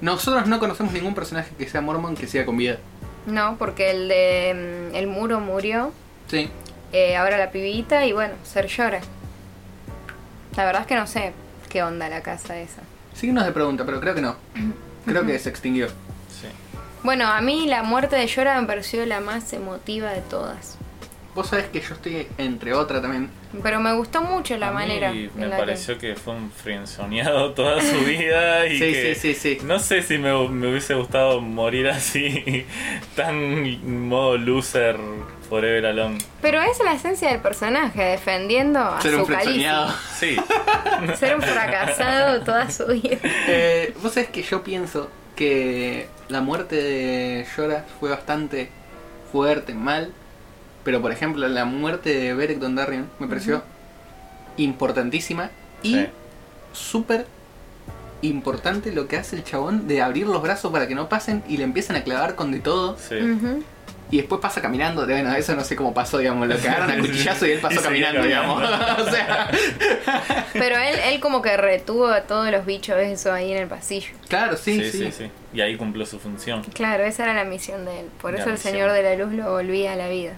[0.00, 2.78] Nosotros no conocemos ningún personaje que sea Mormon que sea con vida.
[3.26, 5.92] No, porque el de mm, El Muro murió.
[6.28, 6.48] Sí.
[6.92, 9.00] Eh, ahora la pibita y bueno, Ser Llora.
[10.56, 11.32] La verdad es que no sé
[11.68, 12.82] qué onda la casa esa.
[13.20, 14.34] Signos de pregunta, pero creo que no.
[15.04, 15.88] Creo que se extinguió.
[15.88, 16.46] Sí.
[17.02, 20.78] Bueno, a mí la muerte de Llora me pareció la más emotiva de todas.
[21.34, 23.28] Vos sabés que yo estoy entre otra también.
[23.62, 25.12] Pero me gustó mucho la A mí manera.
[25.12, 26.16] me en la pareció que...
[26.16, 29.64] fue un frienzoneado toda su vida y Sí, que sí, sí, sí.
[29.66, 32.64] no sé si me, me hubiese gustado morir así,
[33.16, 34.96] tan modo loser
[35.50, 36.16] forever alone.
[36.40, 39.42] Pero es la esencia del personaje, defendiendo a Ser un su califa.
[39.42, 39.94] frenzoneado.
[40.18, 40.36] Sí,
[41.18, 43.18] Ser un fracasado toda su vida.
[43.48, 48.70] Eh, Vos sabés que yo pienso que la muerte de Llora fue bastante
[49.32, 50.12] fuerte, mal.
[50.84, 53.62] Pero por ejemplo, la muerte de Beric Dondarrion me pareció
[54.56, 55.50] importantísima
[55.82, 56.06] y Sí.
[56.72, 57.26] súper
[58.22, 61.56] importante lo que hace el chabón de abrir los brazos para que no pasen y
[61.56, 63.16] le empiezan a clavar con de todo Sí.
[64.10, 65.06] Y después pasa caminando.
[65.06, 67.82] Bueno, eso no sé cómo pasó, digamos, lo cagaron a cuchillazo y él pasó Y
[67.82, 68.62] caminando, digamos.
[68.98, 69.50] o sea,
[70.52, 74.10] Pero él, él como que retuvo a todos los bichos eso ahí en el pasillo.
[74.28, 74.98] claro, sí, Sí, sí.
[75.06, 75.30] sí, sí.
[75.52, 76.62] Y ahí cumplió su función.
[76.74, 78.06] Claro, esa era la misión de él.
[78.20, 78.72] Por La eso el misión.
[78.74, 80.32] Señor de la Luz lo volvía a la vida.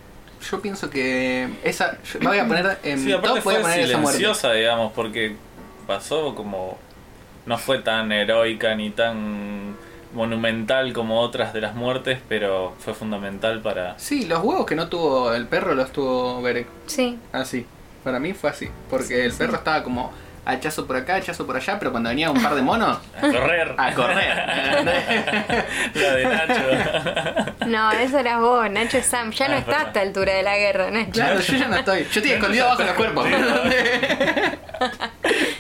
[0.51, 3.63] Yo pienso que esa yo voy a poner en Sí, aparte top voy a fue
[3.63, 5.37] poner silenciosa, digamos, porque
[5.87, 6.79] pasó como.
[7.47, 9.77] No fue tan heroica ni tan
[10.15, 13.99] monumental como otras de las muertes, pero fue fundamental para.
[13.99, 16.67] Sí, los huevos que no tuvo el perro los tuvo Berek.
[16.87, 17.19] Sí.
[17.33, 17.67] Así.
[18.05, 18.69] Para mí fue así.
[18.91, 20.13] Porque el perro estaba como
[20.45, 23.75] hachazo por acá, hachazo por allá, pero cuando venía un par de monos, A correr.
[23.79, 24.37] a correr.
[25.95, 27.67] La de Nacho.
[27.69, 29.31] No, eso eras vos, Nacho es Sam.
[29.31, 31.13] Ya no Ah, está a esta altura de la guerra, Nacho.
[31.13, 32.01] claro, yo ya no estoy.
[32.13, 33.27] Yo estoy escondido abajo de los cuerpos.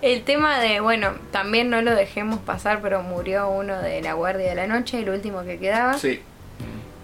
[0.00, 4.48] El tema de, bueno, también no lo dejemos pasar, pero murió uno de la Guardia
[4.50, 5.98] de la Noche, el último que quedaba.
[5.98, 6.22] sí.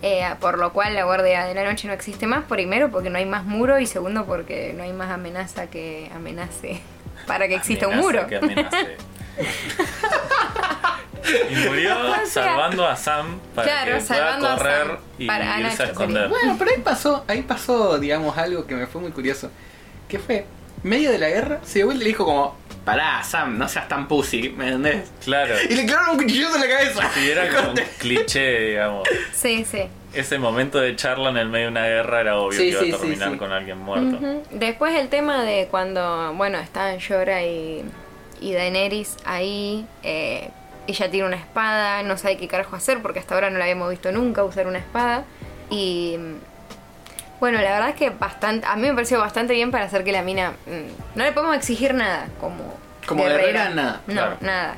[0.07, 2.45] Eh, por lo cual la Guardia de la Noche no existe más.
[2.45, 6.83] Primero porque no hay más muro y segundo porque no hay más amenaza que amenace
[7.27, 8.27] para que exista un muro.
[8.27, 8.99] que amenace.
[11.51, 14.97] y murió O sea, salvando a Sam para claro, que pueda a correr Sam.
[15.19, 16.29] y Para- a irse Nacho a esconder.
[16.29, 19.51] Bueno, pero ahí pasó, ahí pasó, digamos, algo que me fue muy curioso.
[20.07, 20.45] Que fue,
[20.85, 23.89] medio de la guerra, se dio vuelta y le dijo como, pará, Sam, no seas
[23.89, 25.11] tan pussy, ¿me entendés?
[25.25, 25.55] Claro.
[25.69, 27.11] Y le clavaron un cuchillazo en la cabeza.
[27.21, 29.09] Y era como un cliché, digamos.
[29.33, 29.83] Sí, sí.
[30.13, 32.81] Ese momento de charla en el medio de una guerra era obvio Sí, que iba
[32.81, 33.37] sí, a sí, terminar sí.
[33.37, 34.19] con alguien muerto.
[34.53, 37.85] Después el tema de cuando, bueno, estaban Llora y,
[38.41, 40.51] y Daenerys ahí, eh,
[40.87, 43.91] ella tiene una espada, no sabe qué carajo hacer porque hasta ahora no la habíamos
[43.91, 45.25] visto nunca usar una espada.
[45.71, 46.17] Y
[47.45, 50.13] bueno, la verdad es que bastante, a mí me pareció bastante bien para hacer que
[50.13, 52.57] la mina, mm, no le podemos exigir nada como...
[53.07, 54.01] Como guerrera, nada.
[54.07, 54.37] No, Claro.
[54.41, 54.77] nada.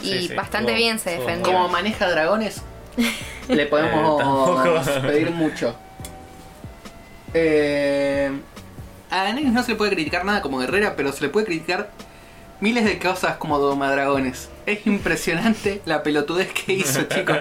[0.00, 1.52] Y Sí, sí, bastante bien se defendió.
[1.52, 2.62] Como maneja dragones,
[3.48, 5.76] le podemos Eh, pedir mucho.
[7.34, 8.30] Eh,
[9.10, 11.90] a Daenerys no se le puede criticar nada como guerrera, pero se le puede criticar
[12.60, 14.48] miles de cosas como domadragones.
[14.66, 17.38] Es impresionante la pelotudez que hizo, chicos.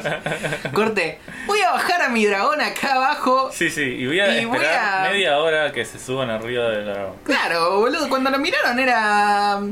[0.74, 3.49] Corte, voy a bajar a mi dragón acá abajo.
[3.51, 6.70] Sí, sí, y voy a Y voy esperar a- media hora que se suban arriba
[6.70, 7.16] del dragón.
[7.24, 9.59] Claro, boludo, cuando lo miraron era.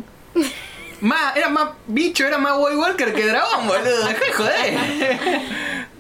[1.02, 4.08] Más, era más bicho, era más White Walker que dragón, boludo.
[4.08, 4.78] Dejá de joder.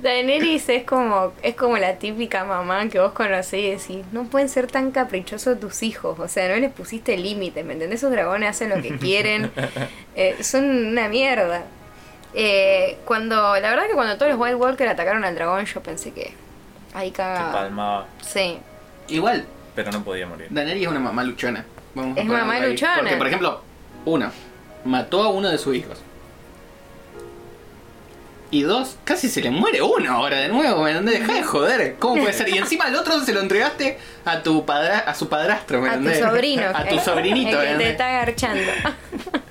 [0.04, 4.50] Daenerys es como, es como la típica mamá que vos conocés y decís, no pueden
[4.50, 8.02] ser tan caprichosos tus hijos, o sea, no les pusiste límite, ¿me entendés?
[8.02, 9.50] Esos dragones hacen lo que quieren,
[10.16, 11.64] eh, son una mierda.
[12.34, 16.12] Eh, cuando, la verdad que cuando todos los White Walker atacaron al dragón, yo pensé
[16.12, 16.34] que
[16.94, 17.54] ahí cagaba.
[17.54, 18.60] palmaba, Sí,
[19.08, 20.48] Igual, pero no podía morir.
[20.50, 21.66] Daenerys es una mamá luchona.
[21.96, 22.98] Vamos Es mamá luchona.
[23.00, 23.62] Porque, por ejemplo,
[24.04, 24.32] uno,
[24.84, 26.02] mató a uno de sus hijos.
[28.54, 31.22] Y dos, casi se le muere uno ahora de nuevo, ¿me entendés?
[31.22, 31.96] Deja de joder.
[31.98, 32.50] ¿Cómo puede ser?
[32.50, 35.94] Y encima al otro se lo entregaste a tu padra a su padrastro, ¿me a
[35.94, 36.20] tu entendés?
[36.24, 36.64] sobrino.
[36.72, 37.92] A tu sobrinito, el ¿me que te entendés?
[37.92, 38.72] está agarchando.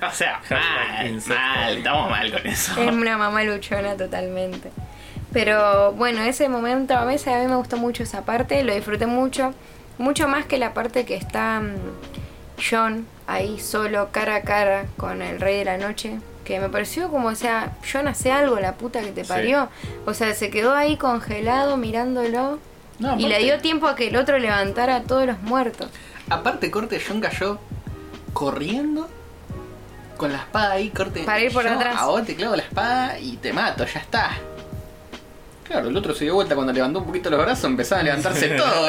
[0.05, 2.81] O sea, mal, mal, estamos mal con eso.
[2.81, 4.71] Es una mamá luchona totalmente.
[5.33, 9.05] Pero bueno, ese momento a veces a mí me gustó mucho esa parte, lo disfruté
[9.05, 9.53] mucho.
[9.97, 11.75] Mucho más que la parte que está mm,
[12.69, 16.19] John ahí solo, cara a cara con el Rey de la Noche.
[16.43, 19.29] Que me pareció como, o sea, John hace algo, la puta que te Sí.
[19.29, 19.69] parió.
[20.05, 22.59] O sea, se quedó ahí congelado mirándolo.
[22.99, 25.89] No, y le dio tiempo a que el otro levantara a todos los muertos.
[26.29, 27.59] Aparte, corte, John cayó
[28.33, 29.09] corriendo
[30.17, 31.23] con la espada ahí, corte.
[31.23, 31.95] Para ir por yo atrás.
[31.99, 34.31] A vos te clavo la espada y te mato, ya está.
[35.63, 38.49] Claro, el otro se dio vuelta cuando levantó un poquito los brazos, empezaba a levantarse
[38.49, 38.87] todo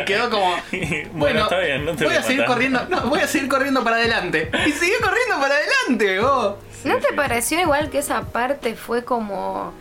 [0.00, 0.54] y quedó como.
[0.72, 2.54] bueno, Bueno, está bien, no te voy a seguir matar.
[2.54, 4.50] corriendo, no, voy a seguir corriendo para adelante.
[4.66, 6.54] Y siguió corriendo para adelante, vos.
[6.84, 7.14] ¿No Sí, te sí.
[7.14, 9.72] pareció igual que esa parte fue como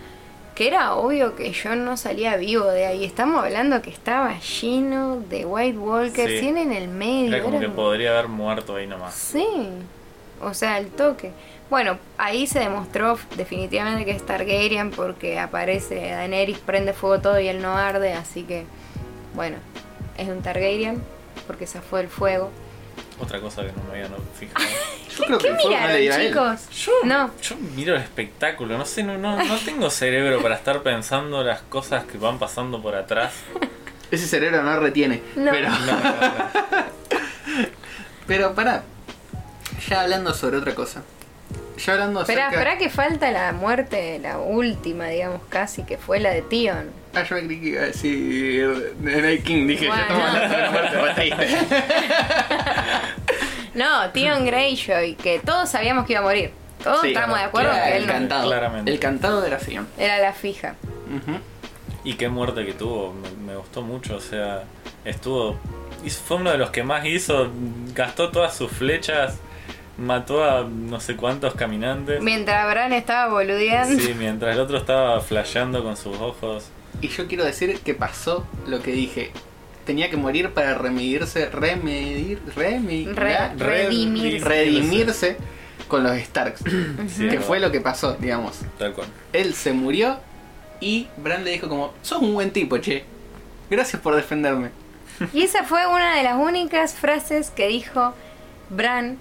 [0.55, 3.03] que era obvio que John no salía vivo de ahí?
[3.05, 6.39] Estamos hablando que estaba lleno de White Walkers, Sí.
[6.41, 7.33] tiene en el medio.
[7.35, 9.15] Era como era que podría haber muerto ahí nomás.
[9.15, 9.45] Sí,
[10.41, 11.31] o sea, el toque.
[11.73, 17.47] Bueno, ahí se demostró definitivamente que es Targaryen porque aparece Daenerys, prende fuego todo y
[17.47, 18.65] él no arde, así que,
[19.33, 19.57] bueno,
[20.15, 21.01] es un Targaryen
[21.47, 22.51] porque se fue el fuego.
[23.19, 24.63] Otra cosa que no me había fijado.
[25.17, 26.69] Yo creo ¿Qué miraron, chicos?
[26.85, 27.31] Yo, No.
[27.41, 31.63] yo miro el espectáculo, no sé, no, no, no tengo cerebro para estar pensando las
[31.63, 33.33] cosas que van pasando por atrás.
[34.11, 35.23] Ese cerebro no retiene.
[35.35, 35.49] No.
[35.49, 36.51] Pero, No, no, no.
[38.27, 38.83] pero pará.
[39.89, 41.01] Ya hablando sobre otra cosa.
[41.77, 42.49] Yo hablando acerca...
[42.49, 46.91] espera que falta la muerte, la última, digamos, casi, que fue la de Tion.
[47.15, 50.03] Ah, yo me creí que iba a decir The Night King, dije, Bueno.
[50.07, 51.47] yo estamos hablando de la muerte, vos te diste.
[53.73, 56.51] No, Tion Greyjoy, que todos sabíamos que iba a morir.
[56.83, 58.47] Todos Sí, estábamos de acuerdo era que el él no- cantado.
[58.47, 58.91] Claramente.
[58.91, 59.87] El cantado de la Sion.
[59.97, 60.75] era la fija.
[62.03, 64.63] Y qué muerte que tuvo, me, me gustó mucho, o sea,
[65.05, 65.57] estuvo...
[66.27, 67.49] Fue uno de los que más hizo,
[67.95, 69.37] gastó todas sus flechas,
[69.97, 72.21] mató a no sé cuántos caminantes.
[72.21, 74.01] Mientras Bran estaba boludeando.
[74.01, 76.65] Sí, mientras el otro estaba flasheando con sus ojos.
[77.01, 79.31] Y yo quiero decir que pasó lo que dije.
[79.85, 84.47] Tenía que morir para remidirse, remedir, remi- Re- redimirse.
[84.47, 85.37] redimirse
[85.89, 86.61] con los Starks.
[87.09, 88.61] Sí, que fue lo que pasó, digamos.
[88.79, 89.07] Tal cual.
[89.33, 90.17] Él se murió
[90.79, 93.03] y Bran le dijo como, sos un buen tipo, che.
[93.69, 94.69] Gracias por defenderme.
[95.33, 98.13] Y esa fue una de las únicas frases que dijo
[98.69, 99.17] Bran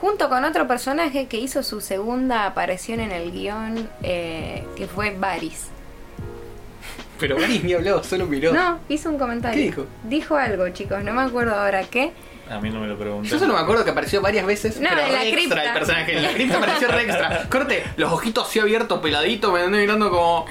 [0.00, 5.16] junto con otro personaje que hizo su segunda aparición en el guion, eh, que fue
[5.18, 5.68] Varys.
[7.18, 8.52] Pero Varys ni habló, solo miró.
[8.52, 9.58] No, hizo un comentario.
[9.58, 9.86] ¿Qué dijo?
[10.04, 12.12] Dijo algo, chicos, no me acuerdo ahora qué.
[12.48, 13.28] A mí no me lo pregunté.
[13.28, 15.64] Yo solo me acuerdo que apareció varias veces, No, pero en la extra cripta.
[15.64, 16.16] el personaje.
[16.16, 17.46] En la cripta apareció re extra.
[17.50, 20.46] Corte, los ojitos así abiertos, peladitos, me andé mirando como...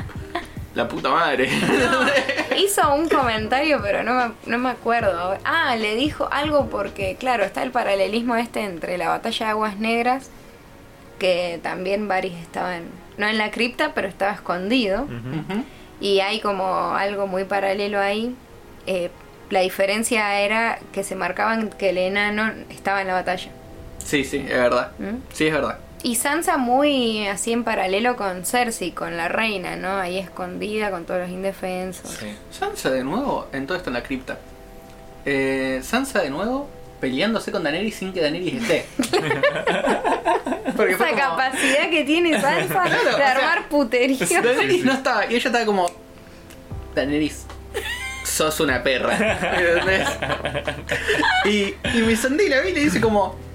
[0.76, 1.50] La puta madre.
[2.58, 5.38] Hizo un comentario, pero no me, no me acuerdo.
[5.46, 9.78] Ah, le dijo algo porque, claro, está el paralelismo este entre la batalla de Aguas
[9.78, 10.30] Negras,
[11.20, 12.86] que también Varys estaba en,
[13.18, 15.08] no en la cripta, pero estaba escondido.
[16.00, 18.36] Y hay como algo muy paralelo ahí.
[18.86, 19.10] Eh,
[19.50, 23.50] la diferencia era que se marcaban que el enano estaba en la batalla.
[24.04, 24.92] Sí, sí, es verdad.
[25.00, 25.18] ¿Mm?
[25.34, 25.80] Sí, es verdad.
[26.08, 29.98] Y Sansa muy así en paralelo con Cersei, con la reina, ¿no?
[29.98, 32.10] Ahí escondida con todos los indefensos.
[32.12, 32.28] Sí.
[32.50, 34.38] Sansa de nuevo, en todo esto en la cripta.
[35.26, 36.70] Eh, Sansa de nuevo
[37.02, 38.86] peleándose con Daenerys sin que Daenerys esté.
[40.78, 44.18] Porque Esa como- capacidad que tiene Sansa Claro, o de sea, armar puterío.
[44.42, 45.92] Daenerys no estaba, y ella estaba como.
[46.96, 47.46] Daenerys,
[48.24, 49.18] sos una perra.
[49.60, 50.08] ¿Entendés?
[51.46, 53.46] Y, y mi Sandy la vi y le dice como.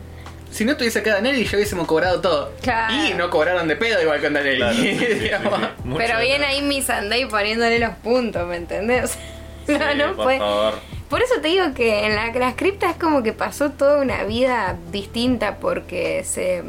[0.52, 2.52] Si no estuviese acá Daenerys, yo hubiésemos cobrado todo.
[2.62, 2.94] Claro.
[2.94, 4.58] Y no cobraron de pedo igual con Daenerys.
[4.58, 5.14] Claro, sí, sí, sí.
[5.14, 5.60] digamos.
[5.84, 9.18] Mucho Pero viene ahí mi Sunday poniéndole los puntos, ¿me entendés?
[9.62, 10.38] O sea, Sí, no, no por fue.
[10.38, 10.74] favor.
[11.08, 14.24] Por eso te digo que en la, las criptas es como que pasó toda una
[14.24, 16.64] vida distinta porque se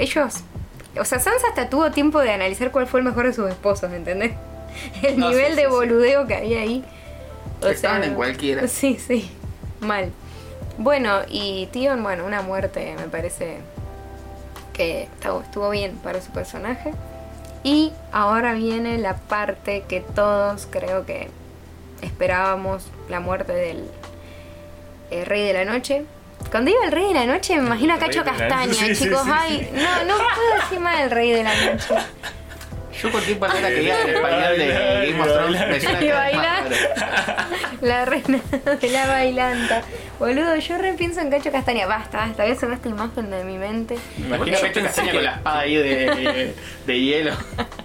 [0.00, 0.34] ellos,
[0.98, 3.92] o sea, Sansa hasta tuvo tiempo de analizar cuál fue el mejor de sus esposos,
[3.92, 4.32] ¿entendés?
[5.02, 5.72] El No, nivel sí, de sí, sí.
[5.72, 6.84] boludeo que había ahí.
[7.62, 8.66] Estaban en cualquiera.
[8.66, 9.30] Sí, sí,
[9.80, 10.10] mal.
[10.78, 13.58] Bueno, y Tion, bueno, una muerte me parece
[14.72, 16.92] que estuvo, bien para su personaje.
[17.62, 21.30] Y ahora viene la parte que todos creo que
[22.02, 23.88] esperábamos, la muerte del
[25.10, 26.04] eh, Rey de la Noche.
[26.50, 29.22] Cuando digo el Rey de la Noche me imagino a Cacho Castaña, sí, chicos.
[29.22, 29.80] sí, sí, Ay, sí.
[29.80, 31.94] no, no puedo decir más el Rey de la Noche.
[33.02, 34.68] Yo cualquier palabra que diga en español de
[35.12, 36.64] Game of Thrones me suena bailar.
[37.80, 38.40] La reina
[38.80, 39.82] de la bailanta.
[40.18, 41.86] Boludo, yo repienso en Cacho Castaña.
[41.86, 43.96] Basta, basta, voy a esta imagen de mi mente.
[44.18, 46.54] Me imagino Cacho Castaña que- con la espada ahí de,
[46.86, 47.32] de hielo.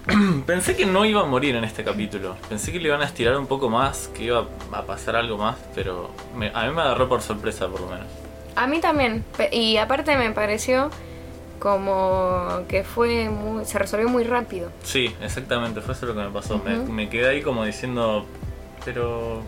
[0.46, 2.38] Pensé que no iba a morir en este capítulo.
[2.48, 5.58] Pensé que le iban a estirar un poco más, que iba a pasar algo más,
[5.76, 8.08] pero me- a mí me agarró por sorpresa por lo menos.
[8.56, 9.24] A mí también.
[9.52, 10.92] Y aparte me pareció
[11.60, 14.72] como que fue muy, se resolvió muy rápido.
[14.84, 16.62] Sí, exactamente, fue eso lo que me pasó.
[16.88, 18.26] Me- quedé ahí como diciendo,
[18.86, 19.42] pero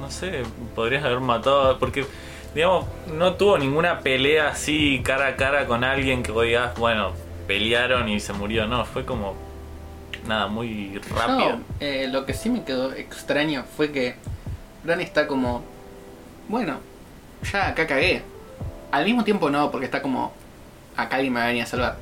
[0.00, 0.42] no sé,
[0.74, 2.06] podrías haber matado, porque
[2.54, 2.84] digamos,
[3.16, 7.12] no tuvo ninguna pelea así cara a cara con alguien que vos digas, bueno,
[7.46, 9.34] pelearon y se murió, no, fue como
[10.26, 11.56] nada, muy rápido.
[11.56, 14.14] No, eh, lo que sí me quedó extraño fue que
[14.84, 15.62] Bran está como,
[16.48, 16.78] bueno,
[17.52, 18.22] ya acá cagué.
[18.90, 20.32] Al mismo tiempo no, porque está como,
[20.96, 21.96] acá alguien me va a venir a salvar.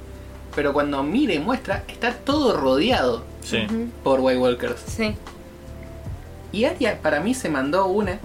[0.54, 3.66] Pero cuando mira y muestra, está todo rodeado Sí.
[4.04, 4.80] Por White Walkers.
[4.86, 5.16] Sí.
[6.52, 8.18] Y Arya para mí se mandó una,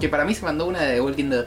[0.00, 1.46] que para mí se mandó una de The Walking Dead.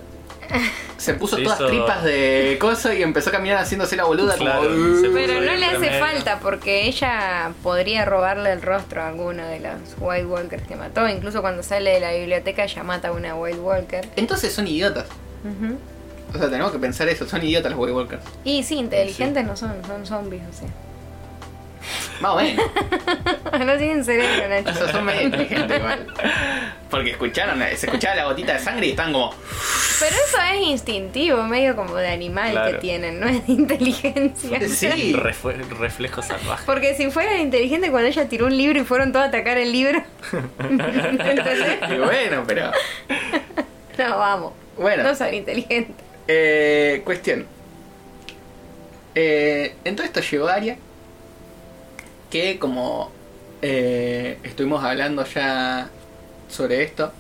[0.98, 4.36] Se puso Se todas hizo- tripas de coso y empezó a caminar haciéndose la boluda
[4.36, 5.14] Claro, como...
[5.14, 6.06] Pero no le hace tremendo.
[6.06, 11.08] falta porque ella podría robarle el rostro a alguno de los White Walkers que mató.
[11.10, 14.08] Incluso cuando sale de la biblioteca ella mata a una White Walker.
[14.16, 15.06] Entonces son idiotas.
[15.44, 15.78] Ujú.
[16.34, 18.24] O sea, tenemos que pensar eso, son idiotas los White Walkers.
[18.44, 20.68] Y sí, inteligentes no son, son zombies, o sea.
[22.22, 22.66] Más o menos.
[23.66, 24.74] no tienen cerebro, O Nacho.
[24.74, 26.08] sea, son medio inteligentes igual.
[26.90, 29.32] Porque escucharon, se escuchaba la gotita de sangre y están como.
[30.00, 34.60] Pero eso es instintivo, medio como de animal que tienen, no es de inteligencia.
[34.70, 35.14] Sí.
[35.14, 36.64] Refue- reflejo salvaje.
[36.66, 39.72] Porque si fueran inteligentes cuando ella tiró un libro y fueron todos a atacar el
[39.72, 40.02] libro.
[40.60, 41.80] ¿Entendés?
[41.92, 42.72] Y bueno, pero.
[43.98, 44.54] No, vamos.
[44.78, 46.03] Bueno, No son inteligentes.
[46.28, 47.46] Eh, cuestión.
[49.16, 50.78] Eh, en todo esto llegó Aria,
[52.30, 53.12] que como
[53.62, 55.90] eh, estuvimos hablando ya
[56.50, 57.12] sobre esto.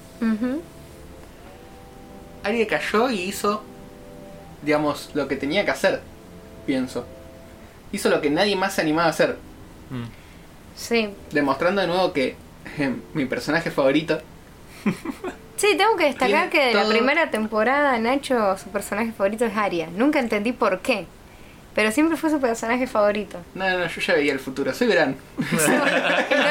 [2.44, 3.64] Aria cayó y hizo,
[4.62, 6.02] digamos, lo que tenía que hacer,
[6.66, 7.06] pienso.
[7.92, 9.38] Hizo lo que nadie más se animaba a hacer,
[9.90, 10.06] Mm.
[10.76, 11.10] Sí.
[11.32, 12.36] demostrando de nuevo que
[12.80, 14.20] eh, mi personaje favorito
[15.56, 19.88] Sí, tengo que destacar que de la primera temporada Nacho, su personaje favorito es Aria.
[19.96, 21.06] Nunca entendí por qué.
[21.76, 23.40] Pero siempre fue su personaje favorito.
[23.56, 25.16] No, no, yo ya veía el futuro, soy verán.
[25.38, 25.48] No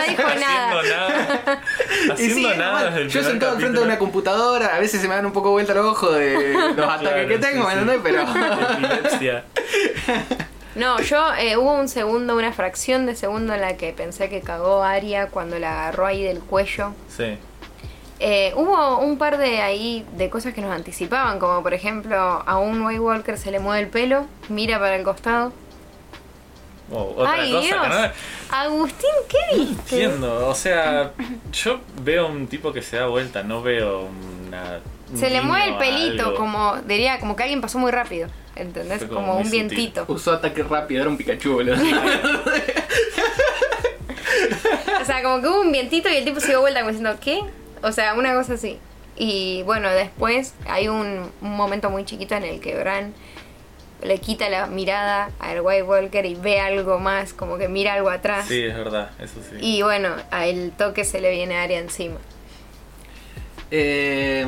[0.09, 0.83] dijo Haciendo nada.
[0.83, 1.63] nada.
[2.07, 5.15] Y Haciendo sí, nada yo sentado al frente de una computadora, a veces se me
[5.15, 8.01] dan un poco vuelta los ojos de los ataques que tengo, sí, ¿me sí.
[8.03, 8.23] Pero.
[8.23, 9.45] Epilepsia.
[10.75, 14.41] No, yo eh, hubo un segundo, una fracción de segundo en la que pensé que
[14.41, 16.95] cagó Aria cuando la agarró ahí del cuello.
[17.15, 17.37] Sí.
[18.25, 22.57] Eh, hubo un par de ahí de cosas que nos anticipaban, como por ejemplo a
[22.59, 25.53] un White Walker se le mueve el pelo, mira para el costado.
[26.93, 30.05] Oh, otra Ay cosa Dios, no Agustín, ¿qué viste?
[30.05, 30.47] entiendo.
[30.49, 31.11] O sea,
[31.53, 34.09] yo veo un tipo que se da vuelta, no veo
[34.47, 34.79] una.
[35.11, 36.37] un Se le mueve el pelito, algo.
[36.37, 38.99] como diría, como que alguien pasó muy rápido, ¿entendés?
[38.99, 39.67] Fue como un sutil.
[39.69, 40.05] vientito.
[40.07, 41.75] Usó ataque rápido, era un Pikachu, boludo.
[45.01, 47.19] O sea, como que hubo un vientito y el tipo se dio vuelta como diciendo,
[47.21, 47.41] ¿qué?
[47.83, 48.79] O sea, una cosa así.
[49.17, 53.13] Y bueno, después hay un, un momento muy chiquito en el que Bran
[54.03, 58.11] le quita la mirada al White Walker y ve algo más, como que mira algo
[58.11, 58.47] atrás.
[58.49, 59.57] Sí, es verdad, eso sí.
[59.61, 62.17] Y bueno, a el toque se le viene a Arya encima.
[63.71, 64.47] Eh,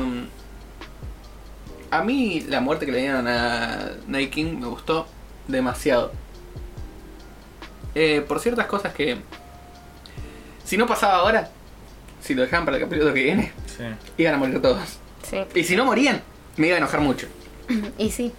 [1.89, 5.07] a mí la muerte que le dieron a Night King me gustó
[5.47, 6.11] demasiado.
[7.95, 9.17] Eh, por ciertas cosas que.
[10.65, 11.49] Si no pasaba ahora,
[12.25, 13.83] si lo dejaban para el capítulo que viene, Sí.
[14.17, 14.97] iban a morir todos.
[15.29, 15.37] Sí.
[15.53, 16.21] Y si no morían,
[16.57, 17.27] me iba a enojar mucho.
[17.97, 18.33] Y sí.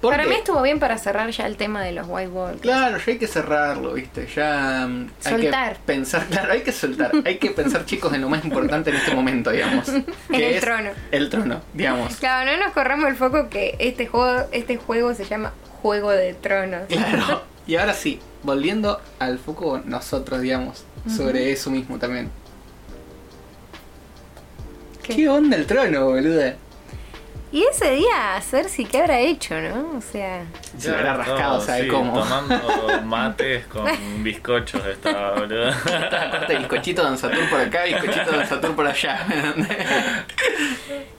[0.00, 2.60] Porque, Para mí estuvo bien para cerrar ya el tema de los White Walkers.
[2.62, 4.26] Claro, ya hay que cerrarlo, ¿viste?
[4.34, 5.72] Ya mm, hay Soltar.
[5.74, 7.12] que pensar, claro, hay que soltar.
[7.24, 9.88] hay que pensar, chicos, en lo más importante en este momento, digamos.
[9.88, 10.90] En que el es trono.
[11.12, 12.16] El trono, digamos.
[12.16, 15.52] Claro, no nos corramos el foco que este juego, este juego se llama
[15.82, 16.82] Juego de Tronos.
[16.88, 17.42] Claro.
[17.64, 22.28] Y ahora sí, volviendo al foco nosotros, digamos, sobre eso mismo también.
[25.02, 25.16] ¿Qué?
[25.16, 26.56] ¿Qué, onda el trono, boluda?
[27.52, 29.98] Y ese día Cersei, ¿qué habrá hecho, no?
[29.98, 30.44] O sea,
[30.78, 32.18] Se habrá rascado, todo, ¿sabe sí, cómo?
[32.18, 33.86] Tomando mates con
[34.24, 35.70] bizcochos estaba, boludo.
[36.30, 39.26] Corte bizcochito de Don Satur por acá, bizcochito de Don Satur por allá.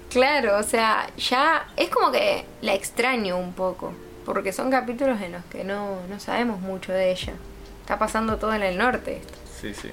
[0.09, 3.93] claro, o sea, ya es como que la extraño un poco.
[4.25, 7.33] Porque son capítulos en los que no, no sabemos mucho de ella.
[7.81, 9.33] Está pasando todo en el norte esto.
[9.61, 9.91] Sí, sí.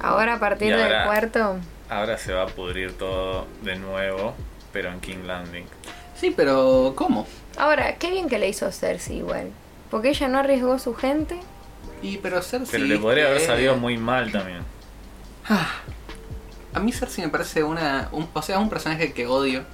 [0.00, 1.58] Ahora a partir del cuarto.
[1.98, 4.34] Ahora se va a pudrir todo de nuevo,
[4.72, 5.64] pero en King Landing.
[6.16, 7.26] Sí, pero ¿cómo?
[7.58, 9.50] Ahora, qué bien que le hizo Cersei igual.
[9.90, 11.38] Porque ella no arriesgó su gente.
[12.02, 12.72] Y pero Cersei...
[12.80, 14.60] Pero le podría haber salido muy mal también.
[15.48, 15.70] ah,
[16.74, 18.08] A mí Cersei me parece una...
[18.12, 19.64] un- o sea, un personaje que odio.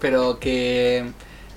[0.00, 1.10] Pero que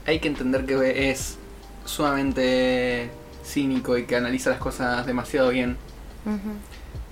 [0.06, 1.38] hay que entender que es
[1.86, 3.10] sumamente
[3.46, 5.78] cínico y que analiza las cosas demasiado bien.
[6.26, 6.54] Ujú.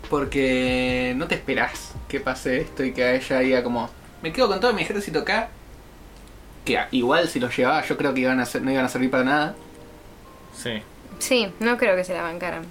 [0.09, 3.89] Porque no te esperás que pase esto y que a ella diga como,
[4.21, 5.49] me quedo con todo mi ejército acá.
[6.63, 9.11] Que igual si los llevaba yo creo que iban a ser, no iban a servir
[9.11, 9.55] para nada.
[10.55, 10.81] Sí.
[11.19, 12.65] Sí, no creo que se la bancaran.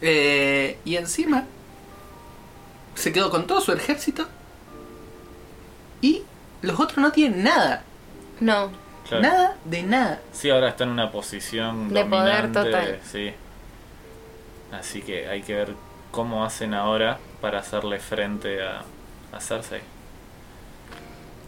[0.00, 1.44] Eh, y encima
[2.94, 4.26] se quedó con todo su ejército.
[6.00, 6.22] Y
[6.62, 7.84] los otros no tienen nada.
[8.40, 8.70] No,
[9.08, 9.22] Claro.
[9.22, 10.20] Nada de nada.
[10.32, 13.00] Sí, ahora está en una posición De poder total.
[13.10, 13.32] Sí.
[14.70, 15.74] Así que hay que ver
[16.12, 18.86] cómo hacen ahora para hacerle frente a,
[19.32, 19.82] a Cersei.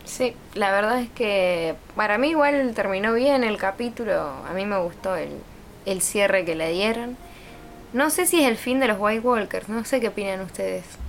[0.04, 4.20] Sí, la verdad es que para mí igual terminó bien el capítulo.
[4.46, 5.44] A mí me gustó el,
[5.86, 7.18] el cierre que le dieron.
[7.92, 11.00] No sé si es el fin de los White Walkers, no sé qué opinan ustedes.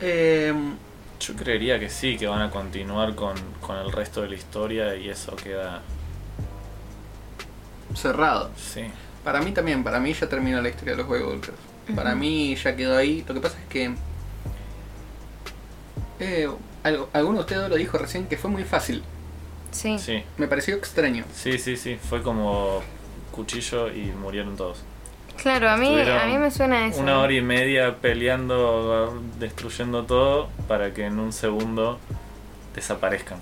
[0.00, 0.52] Eh,
[1.20, 4.96] Yo creería que sí, que van a continuar con, con el resto de la historia
[4.96, 5.86] y eso queda.
[7.94, 8.50] cerrado.
[8.56, 8.92] Sí.
[9.26, 11.58] Para mí también, para mí ya terminó la historia de los Walkers.
[11.96, 13.24] Para mí ya quedó ahí.
[13.26, 13.92] Lo que pasa es que.
[16.20, 16.48] Eh,
[16.84, 19.02] algo- alguno de ustedes lo dijo recién que fue muy fácil.
[19.72, 19.98] Sí.
[19.98, 20.22] Sí.
[20.36, 21.24] Me pareció extraño.
[21.34, 21.98] Sí, sí, sí.
[22.08, 22.82] Fue como
[23.32, 24.84] cuchillo y murieron todos.
[25.42, 27.00] Claro, a mí, Estuvieron a mí me suena eso.
[27.00, 31.98] Una hora y media peleando, destruyendo todo, para que en un segundo
[32.76, 33.40] desaparezcan.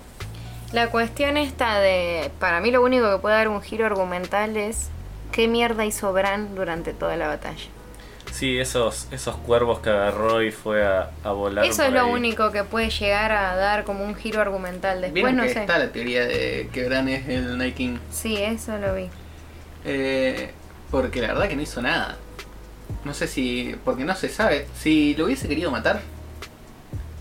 [0.73, 4.89] La cuestión esta de, para mí lo único que puede dar un giro argumental es
[5.35, 7.65] qué mierda hizo Bran durante toda la batalla.
[8.31, 11.65] Sí, esos, esos cuervos que agarró y fue a, a volar.
[11.65, 12.11] Eso es lo ahí.
[12.11, 15.01] único que puede llegar a dar como un giro argumental.
[15.01, 15.59] Después no que sé.
[15.59, 17.97] está la teoría de que Bran es el Night King.
[18.09, 19.09] Sí, eso lo vi.
[19.85, 20.51] Eh,
[20.91, 22.17] porque la verdad que no hizo nada.
[23.03, 23.75] No sé si.
[23.85, 24.67] Porque no se sabe.
[24.77, 26.01] Si lo hubiese querido matar,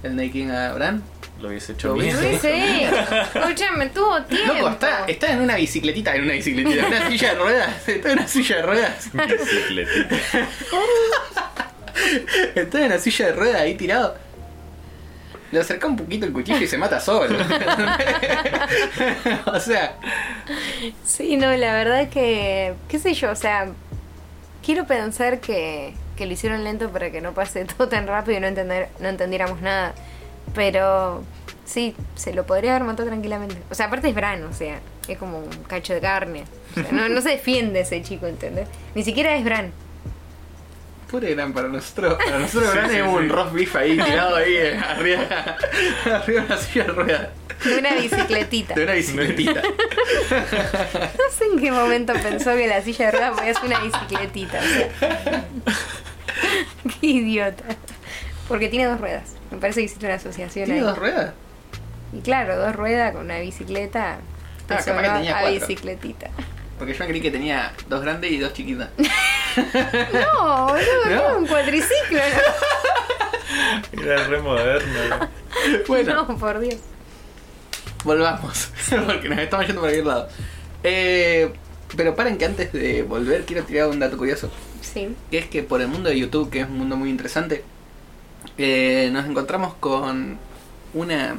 [0.03, 1.03] el Night King a Bran.
[1.45, 2.16] Lo hubiese hecho Lo bien.
[2.16, 2.86] hubiese- Sí,
[3.34, 4.55] escúchame, tuvo tiempo.
[4.55, 7.88] Loco, está, está en una bicicletita, en una bicicletita, en una silla de ruedas.
[7.88, 9.11] Está en una silla de ruedas.
[9.12, 10.16] Bicicletita.
[12.55, 14.16] Está en una silla de ruedas ahí tirado.
[15.53, 17.36] Le acerca un poquito el cuchillo y se mata solo.
[19.47, 19.97] o sea,
[21.05, 23.68] Sí, no, la verdad que, qué sé yo, o sea,
[24.64, 28.40] quiero pensar que, que lo hicieron lento para que no pase todo tan rápido y
[28.40, 29.95] no, entender, no entendiéramos nada.
[30.55, 31.22] Pero
[31.64, 33.57] sí, se lo podría haber matado tranquilamente.
[33.70, 36.45] O sea, aparte es Bran, o sea, es como un cacho de carne.
[36.72, 38.68] O sea, no, no se defiende ese chico, ¿entendés?
[38.95, 39.72] Ni siquiera es Bran.
[41.11, 42.16] Pobre Gran para nosotros.
[42.24, 43.28] Para nosotros Sí, sí, es un sí.
[43.28, 45.22] roast beef ahí tirado ahí eh, arriba,
[46.07, 47.28] arriba de una silla de ruedas.
[47.64, 48.74] De una bicicletita.
[48.74, 49.62] De una bicicletita.
[50.30, 54.59] No sé en qué momento pensó que la silla de ruedas podía ser una bicicletita.
[54.59, 55.45] o sea.
[57.01, 57.64] Qué idiota.
[58.49, 59.32] Porque tiene dos ruedas.
[59.51, 60.86] Me parece que hiciste una asociación ¿Tiene ahí.
[60.86, 61.32] dos ruedas?
[62.12, 64.18] Y claro, dos ruedas con una bicicleta.
[64.66, 65.61] te Ah, capaz que sonó tenía a cuatro.
[65.61, 66.30] bicicletita.
[66.78, 68.88] Porque yo creí que tenía dos grandes y dos chiquitas.
[69.57, 71.38] No, boludo, ¿No?
[71.38, 72.18] un cuatriciclo.
[74.03, 75.28] Era re moderno.
[75.86, 76.76] Bueno, No, por Dios.
[78.03, 78.68] volvamos.
[79.07, 80.28] Porque nos estamos yendo por aquel lado.
[80.82, 81.53] Eh,
[81.97, 84.51] pero paren que antes de volver quiero tirar un dato curioso.
[84.82, 85.14] Sí.
[85.30, 87.64] que es que por el mundo de YouTube, que es un mundo muy interesante,
[88.59, 90.39] eh, nos encontramos con
[90.95, 91.37] una...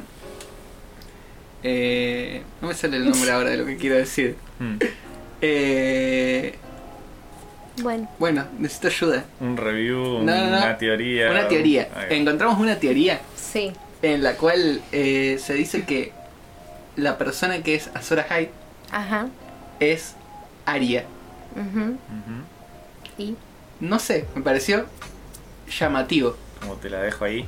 [1.62, 4.36] eh, no me sale el nombre ahora de lo que quiero decir.
[4.58, 4.76] Mm.
[5.42, 6.54] Eh,
[7.82, 8.08] Bueno.
[8.18, 9.24] bueno, necesito ayuda.
[9.40, 10.56] Un review, No, no, no.
[10.58, 11.30] una teoría.
[11.30, 11.88] Una teoría.
[11.94, 12.18] Ahí.
[12.18, 13.72] Encontramos una teoría Sí.
[14.02, 16.12] en la cual eh, se dice que
[16.96, 18.50] la persona que es Azor Ahai
[18.90, 19.28] Ajá.
[19.80, 20.14] es
[20.64, 21.04] Aria.
[23.18, 23.34] Y.
[23.80, 24.86] No sé, me pareció
[25.78, 26.36] llamativo.
[26.60, 27.46] Como te la dejo ahí.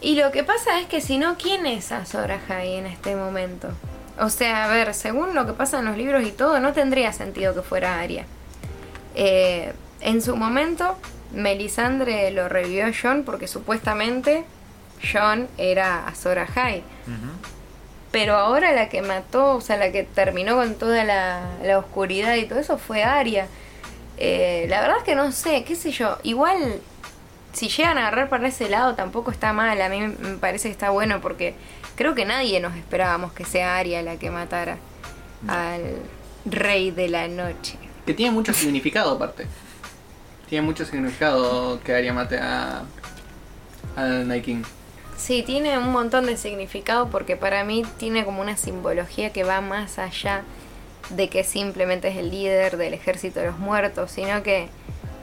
[0.00, 3.68] Y lo que pasa es que si no, ¿quién es Azor Ahai en este momento?
[4.20, 7.12] O sea, a ver, según lo que pasa en los libros y todo, no tendría
[7.12, 8.24] sentido que fuera Arya.
[9.14, 10.96] Eh, en su momento,
[11.32, 14.44] Melisandre lo revivió a John porque supuestamente
[15.12, 16.82] John era Azor Ahai.
[18.10, 22.36] Pero ahora la que mató, o sea, la que terminó con toda la, la oscuridad
[22.36, 23.46] y todo eso fue Arya.
[24.16, 26.18] Eh, la verdad es que no sé, qué sé yo.
[26.22, 26.80] Igual,
[27.58, 29.80] si llegan a agarrar para ese lado, tampoco está mal.
[29.82, 31.54] A mí me parece que está bueno porque
[31.96, 34.78] creo que nadie nos esperábamos que sea Arya la que matara
[35.48, 35.96] al
[36.44, 37.76] rey de la noche.
[38.06, 39.46] Que tiene mucho significado aparte.
[40.48, 42.84] Tiene mucho significado que Arya mate a...
[43.96, 44.62] al Night King.
[45.16, 49.60] Sí, tiene un montón de significado porque para mí tiene como una simbología que va
[49.60, 50.44] más allá
[51.10, 54.68] de que simplemente es el líder del ejército de los muertos, sino que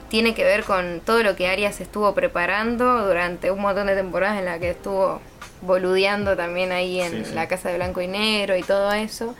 [0.08, 4.38] tiene que ver con todo lo que Arias estuvo preparando durante un montón de temporadas
[4.38, 5.20] en la que estuvo
[5.62, 7.34] boludeando también ahí en Sí, sí.
[7.34, 9.34] la casa de blanco y negro y todo eso.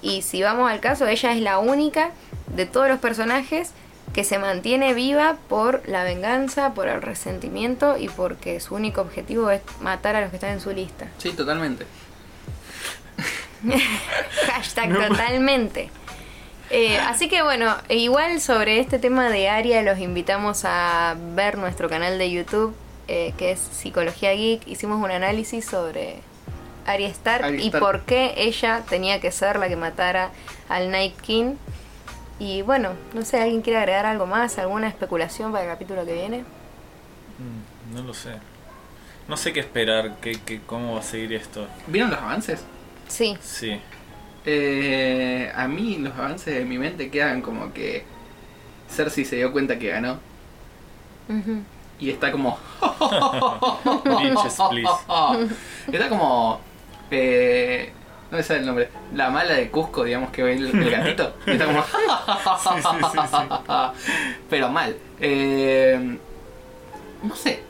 [0.00, 2.10] Y si vamos al caso, ella es la única
[2.54, 3.70] de todos los personajes
[4.12, 9.50] que se mantiene viva por la venganza, por el resentimiento y porque su único objetivo
[9.50, 11.06] es matar a los que están en su lista.
[11.18, 11.86] Sí, totalmente.
[14.46, 15.90] Hashtag totalmente.
[16.74, 21.88] Eh, así que bueno, igual sobre este tema de Aria los invitamos a ver nuestro
[21.88, 22.74] canal de YouTube,
[23.08, 24.66] eh, que es Psicología Geek.
[24.66, 26.16] Hicimos un análisis sobre
[26.86, 27.80] Arya Stark y Stark.
[27.84, 30.30] por qué ella tenía que ser la que matara
[30.70, 31.56] al Night King.
[32.38, 34.58] Y bueno, no sé, ¿alguien quiere agregar algo más?
[34.58, 36.38] ¿Alguna especulación para el capítulo que viene?
[37.38, 38.30] Mm, No lo sé.
[39.28, 41.66] No sé qué esperar, qué, qué, cómo va a seguir esto.
[41.86, 42.64] ¿Vieron los avances?
[43.08, 43.78] Sí, Sí.
[44.44, 48.04] Eh, a mí los avances de mi mente quedan como que
[48.88, 50.18] Cersei se dio cuenta que ganó
[52.02, 52.58] y está como...
[54.04, 54.90] Bitches, please.
[55.92, 56.60] Está como...
[57.10, 57.92] Eh,
[58.30, 58.88] no me sale el nombre.
[59.14, 61.34] La mala de Cusco, digamos que ve el, el gatito.
[61.46, 61.82] Y está como...
[62.62, 63.36] Sí, sí, sí,
[64.50, 64.96] Pero mal.
[65.20, 66.18] Eh,
[67.22, 67.62] no sé.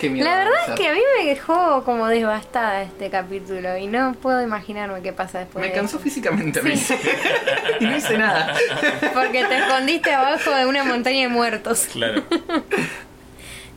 [0.00, 3.86] Qué miedo La verdad es que a mí me dejó como devastada este capítulo y
[3.86, 5.62] no puedo imaginarme qué pasa después.
[5.62, 6.02] Me de cansó eso.
[6.02, 6.74] físicamente a mí.
[6.74, 6.94] Sí.
[7.80, 8.54] y no hice nada.
[9.14, 11.86] Porque te escondiste abajo de una montaña de muertos.
[11.92, 12.22] Claro.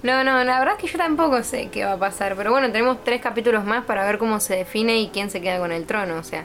[0.03, 2.35] No, no, la verdad es que yo tampoco sé qué va a pasar.
[2.35, 5.59] Pero bueno, tenemos tres capítulos más para ver cómo se define y quién se queda
[5.59, 6.17] con el trono.
[6.17, 6.43] O sea,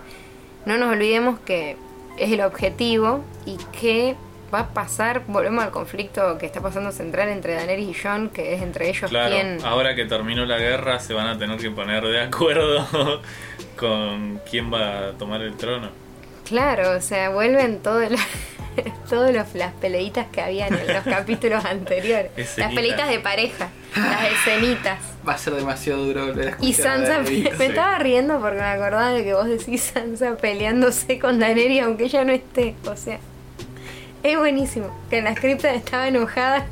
[0.64, 1.76] no nos olvidemos que
[2.18, 4.14] es el objetivo y que
[4.52, 8.54] va a pasar, volvemos al conflicto que está pasando central entre Daenerys y Jon, que
[8.54, 9.58] es entre ellos Claro, quién...
[9.64, 12.86] ahora que terminó la guerra se van a tener que poner de acuerdo
[13.76, 15.90] con quién va a tomar el trono.
[16.46, 18.26] Claro, o sea, vuelven todas las,
[19.10, 22.32] todos los, las peleitas que habían en los capítulos anteriores.
[22.56, 24.98] Las peleitas de pareja, las escenitas.
[25.28, 29.10] Va a ser demasiado duro volver a Y Sansa, me estaba riendo porque me acordaba
[29.10, 32.74] de que vos decís Sansa peleándose con Daenerys aunque ella no esté.
[32.86, 33.18] O sea,
[34.22, 34.90] es buenísimo.
[35.10, 36.66] Que en la scripta estaba enojada.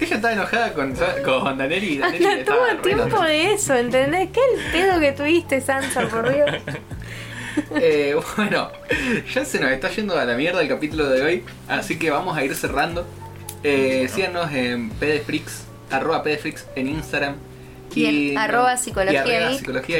[0.00, 0.94] Ella estaba enojada con,
[1.24, 4.30] con y Hasta estaba tuvo tiempo de eso, ¿entendés?
[4.32, 6.50] ¿Qué el pedo que tuviste, Sansa, por Dios?
[7.74, 8.70] Eh, bueno,
[9.34, 12.36] ya se nos está yendo a la mierda el capítulo de hoy, así que vamos
[12.36, 13.06] a ir cerrando.
[13.64, 17.34] Eh, síganos en pdfrix, arroba pdfrix en Instagram.
[17.94, 19.98] Y en arroba psicología y arroba psicología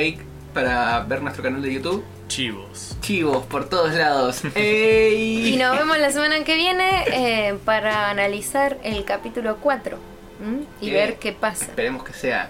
[0.55, 2.05] para ver nuestro canal de YouTube.
[2.30, 2.96] Chivos.
[3.00, 4.42] Chivos por todos lados.
[4.54, 5.52] ¡Ey!
[5.52, 9.98] Y nos vemos la semana que viene eh, para analizar el capítulo 4
[10.40, 10.62] ¿m?
[10.80, 11.64] y Eh, ver qué pasa.
[11.64, 12.48] Esperemos que sea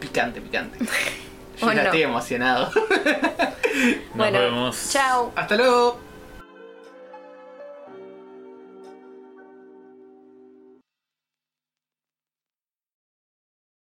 [0.00, 0.76] picante, picante.
[1.60, 1.82] Yo ya no.
[1.82, 2.72] estoy emocionado.
[4.08, 4.88] Nos bueno, vemos.
[4.90, 5.30] chao.
[5.36, 6.00] Hasta luego.